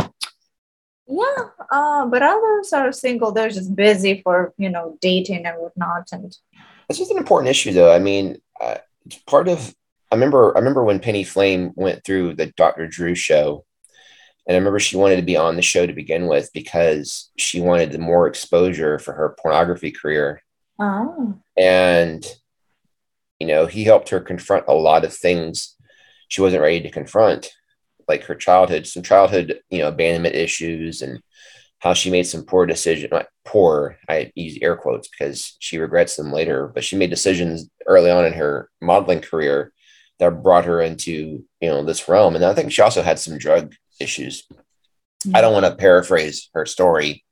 yeah, 1.07 1.49
uh, 1.71 2.07
but 2.07 2.23
others 2.23 2.73
are 2.73 2.93
single. 2.93 3.33
They're 3.33 3.51
just 3.51 3.75
busy 3.75 4.21
for 4.23 4.53
you 4.57 4.71
know 4.71 4.99
dating 5.01 5.47
and 5.47 5.59
whatnot. 5.59 6.09
And 6.13 6.35
it's 6.89 6.99
just 6.99 7.11
an 7.11 7.19
important 7.19 7.51
issue, 7.51 7.73
though. 7.73 7.93
I 7.93 7.99
mean, 7.99 8.39
uh, 8.61 8.77
it's 9.07 9.19
part 9.19 9.49
of. 9.49 9.75
I 10.11 10.17
remember. 10.17 10.55
I 10.57 10.59
remember 10.61 10.85
when 10.85 11.01
Penny 11.01 11.25
Flame 11.25 11.73
went 11.75 12.05
through 12.05 12.35
the 12.35 12.47
Dr. 12.47 12.87
Drew 12.87 13.15
show, 13.15 13.65
and 14.47 14.55
I 14.55 14.59
remember 14.59 14.79
she 14.79 14.97
wanted 14.97 15.17
to 15.17 15.23
be 15.23 15.37
on 15.37 15.57
the 15.57 15.63
show 15.63 15.87
to 15.87 15.93
begin 15.93 16.27
with 16.27 16.51
because 16.53 17.31
she 17.39 17.61
wanted 17.61 17.93
the 17.93 17.99
more 17.99 18.27
exposure 18.27 18.99
for 18.99 19.13
her 19.15 19.37
pornography 19.41 19.91
career. 19.91 20.43
Oh. 20.79 21.39
And 21.57 22.27
you 23.41 23.47
know, 23.47 23.67
he 23.67 23.85
helped 23.85 24.11
her 24.11 24.21
confront 24.21 24.67
a 24.69 24.75
lot 24.75 25.05
of 25.05 25.15
things 25.15 25.75
she 26.29 26.41
wasn't 26.41 26.63
ready 26.63 26.81
to 26.81 26.91
confront 26.91 27.53
like 28.09 28.25
her 28.25 28.35
childhood 28.35 28.87
some 28.87 29.03
childhood 29.03 29.61
you 29.71 29.79
know 29.79 29.89
abandonment 29.89 30.35
issues 30.35 31.03
and 31.03 31.23
how 31.79 31.95
she 31.95 32.11
made 32.11 32.25
some 32.25 32.45
poor 32.45 32.67
decision 32.67 33.09
not 33.11 33.27
poor 33.45 33.97
i 34.09 34.31
use 34.35 34.59
air 34.61 34.77
quotes 34.77 35.09
because 35.09 35.57
she 35.59 35.79
regrets 35.79 36.17
them 36.17 36.33
later 36.33 36.71
but 36.75 36.85
she 36.85 36.97
made 36.97 37.11
decisions 37.11 37.69
early 37.87 38.11
on 38.11 38.25
in 38.25 38.33
her 38.33 38.71
modeling 38.81 39.21
career 39.21 39.73
that 40.19 40.43
brought 40.43 40.65
her 40.65 40.81
into 40.81 41.45
you 41.61 41.69
know 41.69 41.85
this 41.85 42.09
realm 42.09 42.35
and 42.35 42.45
i 42.45 42.55
think 42.55 42.73
she 42.73 42.83
also 42.83 43.03
had 43.03 43.19
some 43.19 43.39
drug 43.39 43.75
issues. 44.01 44.45
Mm-hmm. 44.51 45.37
i 45.37 45.41
don't 45.41 45.53
want 45.53 45.67
to 45.67 45.75
paraphrase 45.75 46.51
her 46.55 46.67
story 46.67 47.25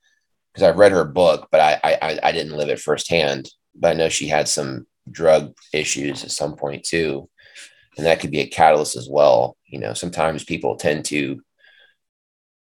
because 0.53 0.67
i've 0.67 0.77
read 0.77 0.91
her 0.91 1.05
book 1.05 1.47
but 1.51 1.59
I, 1.59 1.79
I 1.83 2.19
i 2.23 2.31
didn't 2.31 2.57
live 2.57 2.69
it 2.69 2.79
firsthand. 2.79 3.49
But 3.75 3.89
i 3.89 3.93
know 3.93 4.09
she 4.09 4.27
had 4.27 4.47
some 4.47 4.87
drug 5.11 5.53
issues 5.73 6.23
at 6.23 6.31
some 6.31 6.55
point 6.55 6.83
too 6.83 7.29
and 7.97 8.05
that 8.05 8.19
could 8.19 8.31
be 8.31 8.39
a 8.39 8.47
catalyst 8.47 8.95
as 8.95 9.07
well. 9.09 9.57
You 9.67 9.79
know 9.79 9.93
sometimes 9.93 10.43
people 10.43 10.75
tend 10.75 11.05
to 11.05 11.41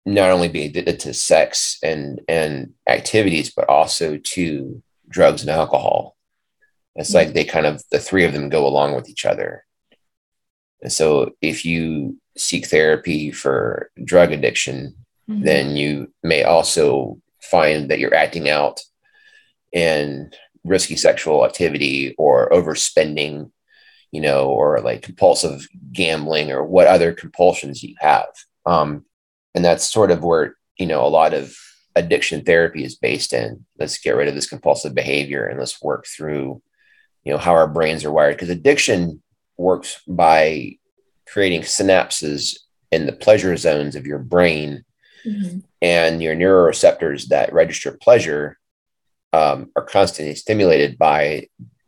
not 0.06 0.30
only 0.30 0.48
be 0.48 0.64
addicted 0.64 1.00
to 1.00 1.14
sex 1.14 1.78
and 1.82 2.20
and 2.28 2.74
activities 2.86 3.52
but 3.54 3.68
also 3.68 4.18
to 4.18 4.82
drugs 5.08 5.42
and 5.42 5.50
alcohol. 5.50 6.16
It's 6.96 7.14
like 7.14 7.32
they 7.32 7.44
kind 7.44 7.66
of 7.66 7.82
the 7.90 8.00
three 8.00 8.24
of 8.24 8.32
them 8.32 8.48
go 8.48 8.66
along 8.66 8.94
with 8.94 9.08
each 9.08 9.24
other 9.24 9.64
and 10.82 10.92
so 10.92 11.32
if 11.40 11.64
you 11.64 12.16
seek 12.36 12.66
therapy 12.66 13.30
for 13.30 13.90
drug 14.04 14.32
addiction 14.32 14.94
mm-hmm. 15.28 15.42
then 15.42 15.76
you 15.76 16.12
may 16.22 16.44
also 16.44 17.18
find 17.40 17.90
that 17.90 17.98
you're 17.98 18.14
acting 18.14 18.48
out 18.48 18.80
in 19.72 20.30
risky 20.64 20.96
sexual 20.96 21.44
activity 21.44 22.14
or 22.18 22.50
overspending 22.50 23.50
you 24.10 24.20
know, 24.20 24.48
or 24.48 24.80
like 24.80 25.02
compulsive 25.02 25.68
gambling 25.92 26.50
or 26.50 26.64
what 26.64 26.86
other 26.86 27.12
compulsions 27.12 27.82
you 27.82 27.94
have. 27.98 28.28
Um, 28.64 29.04
and 29.54 29.64
that's 29.64 29.90
sort 29.90 30.10
of 30.10 30.22
where, 30.22 30.56
you 30.78 30.86
know, 30.86 31.04
a 31.04 31.08
lot 31.08 31.34
of 31.34 31.54
addiction 31.94 32.44
therapy 32.44 32.84
is 32.84 32.96
based 32.96 33.32
in. 33.32 33.64
Let's 33.78 33.98
get 33.98 34.16
rid 34.16 34.28
of 34.28 34.34
this 34.34 34.48
compulsive 34.48 34.94
behavior 34.94 35.46
and 35.46 35.58
let's 35.58 35.82
work 35.82 36.06
through, 36.06 36.62
you 37.24 37.32
know, 37.32 37.38
how 37.38 37.52
our 37.52 37.68
brains 37.68 38.04
are 38.04 38.12
wired. 38.12 38.36
Because 38.36 38.50
addiction 38.50 39.22
works 39.58 40.00
by 40.06 40.76
creating 41.26 41.62
synapses 41.62 42.58
in 42.90 43.06
the 43.06 43.12
pleasure 43.12 43.56
zones 43.56 43.96
of 43.96 44.06
your 44.06 44.18
brain 44.18 44.84
mm-hmm. 45.26 45.58
and 45.82 46.22
your 46.22 46.34
neuroreceptors 46.34 47.26
that 47.26 47.52
register 47.52 47.98
pleasure 48.00 48.58
um, 49.32 49.70
are 49.76 49.84
constantly 49.84 50.34
stimulated 50.34 50.96
by 50.96 51.46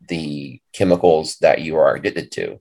the 0.09 0.61
chemicals 0.74 1.37
that 1.40 1.61
you 1.61 1.76
are 1.76 1.94
addicted 1.94 2.30
to. 2.33 2.61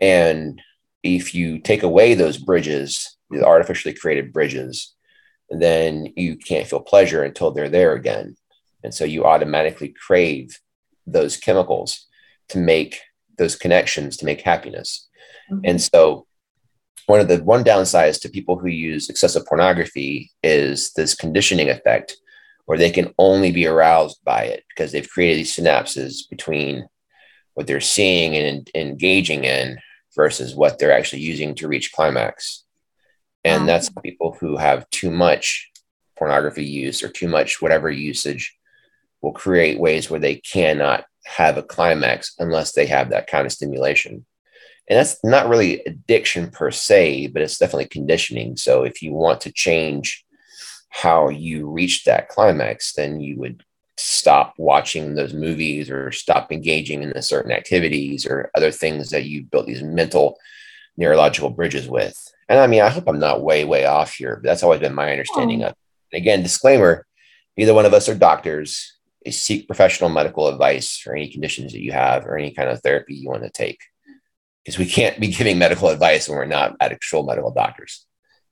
And 0.00 0.60
if 1.02 1.34
you 1.34 1.58
take 1.60 1.82
away 1.82 2.14
those 2.14 2.38
bridges, 2.38 3.16
the 3.30 3.44
artificially 3.44 3.94
created 3.94 4.32
bridges, 4.32 4.94
then 5.50 6.12
you 6.16 6.36
can't 6.36 6.66
feel 6.66 6.80
pleasure 6.80 7.22
until 7.22 7.50
they're 7.50 7.68
there 7.68 7.92
again. 7.92 8.36
And 8.82 8.92
so 8.92 9.04
you 9.04 9.24
automatically 9.24 9.94
crave 10.06 10.58
those 11.06 11.36
chemicals 11.36 12.06
to 12.48 12.58
make 12.58 13.00
those 13.38 13.56
connections 13.56 14.16
to 14.18 14.24
make 14.24 14.40
happiness. 14.40 15.08
Mm-hmm. 15.50 15.60
And 15.64 15.80
so 15.80 16.26
one 17.06 17.20
of 17.20 17.28
the 17.28 17.42
one 17.42 17.64
downsides 17.64 18.20
to 18.20 18.28
people 18.28 18.58
who 18.58 18.68
use 18.68 19.08
excessive 19.08 19.44
pornography 19.46 20.30
is 20.42 20.92
this 20.92 21.14
conditioning 21.14 21.68
effect 21.68 22.16
where 22.66 22.78
they 22.78 22.90
can 22.90 23.12
only 23.18 23.50
be 23.50 23.66
aroused 23.66 24.20
by 24.24 24.44
it 24.44 24.64
because 24.68 24.92
they've 24.92 25.10
created 25.10 25.38
these 25.38 25.56
synapses 25.56 26.28
between 26.30 26.86
what 27.54 27.66
they're 27.66 27.80
seeing 27.80 28.36
and, 28.36 28.70
engaging 28.74 29.44
in 29.44 29.78
versus 30.14 30.54
what 30.54 30.78
they're 30.78 30.96
actually 30.96 31.22
using 31.22 31.54
to 31.54 31.68
reach 31.68 31.92
climax. 31.92 32.64
And 33.44 33.68
that's 33.68 33.90
people 34.02 34.36
who 34.38 34.56
have 34.56 34.88
too 34.90 35.10
much 35.10 35.70
pornography 36.16 36.64
use 36.64 37.02
or 37.02 37.08
too 37.08 37.26
much 37.26 37.60
whatever 37.60 37.90
usage 37.90 38.56
will 39.20 39.32
create 39.32 39.80
ways 39.80 40.08
where 40.08 40.20
they 40.20 40.36
cannot 40.36 41.04
have 41.24 41.56
a 41.56 41.62
climax 41.62 42.34
unless 42.38 42.72
they 42.72 42.86
have 42.86 43.10
that 43.10 43.26
kind 43.26 43.46
of 43.46 43.52
stimulation. 43.52 44.24
And 44.88 44.98
that's 44.98 45.22
not 45.22 45.48
really 45.48 45.82
addiction 45.86 46.50
per 46.50 46.70
se, 46.70 47.28
but 47.28 47.42
it's 47.42 47.58
definitely 47.58 47.86
conditioning. 47.86 48.56
So 48.56 48.82
if 48.82 49.00
you 49.02 49.12
want 49.12 49.40
to 49.42 49.52
change 49.52 50.24
how 50.88 51.28
you 51.28 51.70
reach 51.70 52.04
that 52.04 52.28
climax, 52.28 52.92
then 52.92 53.20
you 53.20 53.38
would 53.38 53.64
stop 53.96 54.54
watching 54.58 55.14
those 55.14 55.32
movies 55.32 55.88
or 55.88 56.10
stop 56.10 56.50
engaging 56.50 57.02
in 57.02 57.10
the 57.10 57.22
certain 57.22 57.52
activities 57.52 58.26
or 58.26 58.50
other 58.54 58.70
things 58.70 59.10
that 59.10 59.24
you 59.24 59.44
built 59.44 59.66
these 59.66 59.82
mental 59.82 60.38
neurological 60.96 61.50
bridges 61.50 61.88
with. 61.88 62.18
And 62.48 62.58
I 62.58 62.66
mean, 62.66 62.82
I 62.82 62.88
hope 62.88 63.04
I'm 63.06 63.20
not 63.20 63.42
way, 63.42 63.64
way 63.64 63.86
off 63.86 64.14
here, 64.14 64.36
but 64.36 64.48
that's 64.48 64.62
always 64.62 64.80
been 64.80 64.94
my 64.94 65.10
understanding 65.10 65.62
oh. 65.62 65.68
of. 65.68 65.74
again, 66.12 66.42
disclaimer: 66.42 67.06
neither 67.56 67.72
one 67.72 67.86
of 67.86 67.94
us 67.94 68.08
are 68.08 68.14
doctors 68.14 68.92
seek 69.30 69.66
professional 69.66 70.10
medical 70.10 70.48
advice 70.48 70.96
for 70.96 71.14
any 71.14 71.30
conditions 71.30 71.72
that 71.72 71.82
you 71.82 71.92
have 71.92 72.26
or 72.26 72.36
any 72.36 72.52
kind 72.52 72.68
of 72.68 72.80
therapy 72.80 73.14
you 73.14 73.28
want 73.28 73.42
to 73.42 73.50
take. 73.50 73.80
Because 74.64 74.78
we 74.78 74.86
can't 74.86 75.18
be 75.20 75.28
giving 75.28 75.58
medical 75.58 75.88
advice 75.88 76.28
when 76.28 76.38
we're 76.38 76.46
not 76.46 76.76
actual 76.80 77.24
medical 77.24 77.52
doctors. 77.52 78.06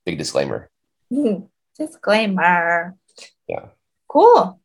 Big 0.04 0.18
disclaimer. 0.18 0.70
Hmm. 1.12 1.44
Disclaimer. 1.78 2.96
Yeah. 3.46 3.66
Cool. 4.08 4.60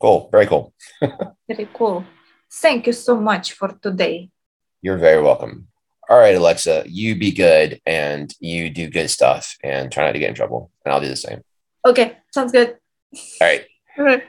Cool. 0.00 0.28
Very 0.30 0.46
cool. 0.46 0.72
very 1.48 1.68
cool. 1.74 2.04
Thank 2.50 2.86
you 2.86 2.92
so 2.92 3.20
much 3.20 3.52
for 3.52 3.68
today. 3.68 4.30
You're 4.82 4.98
very 4.98 5.22
welcome. 5.22 5.68
All 6.08 6.18
right, 6.18 6.34
Alexa, 6.34 6.84
you 6.86 7.16
be 7.16 7.32
good 7.32 7.80
and 7.86 8.34
you 8.40 8.68
do 8.68 8.90
good 8.90 9.08
stuff 9.08 9.56
and 9.62 9.90
try 9.90 10.04
not 10.04 10.12
to 10.12 10.18
get 10.18 10.28
in 10.28 10.34
trouble. 10.34 10.70
And 10.84 10.92
I'll 10.92 11.00
do 11.00 11.08
the 11.08 11.16
same. 11.16 11.42
Okay, 11.86 12.18
sounds 12.32 12.52
good. 12.52 12.76
All 13.40 13.48
right. 13.48 13.64
All 13.98 14.04
right. 14.04 14.22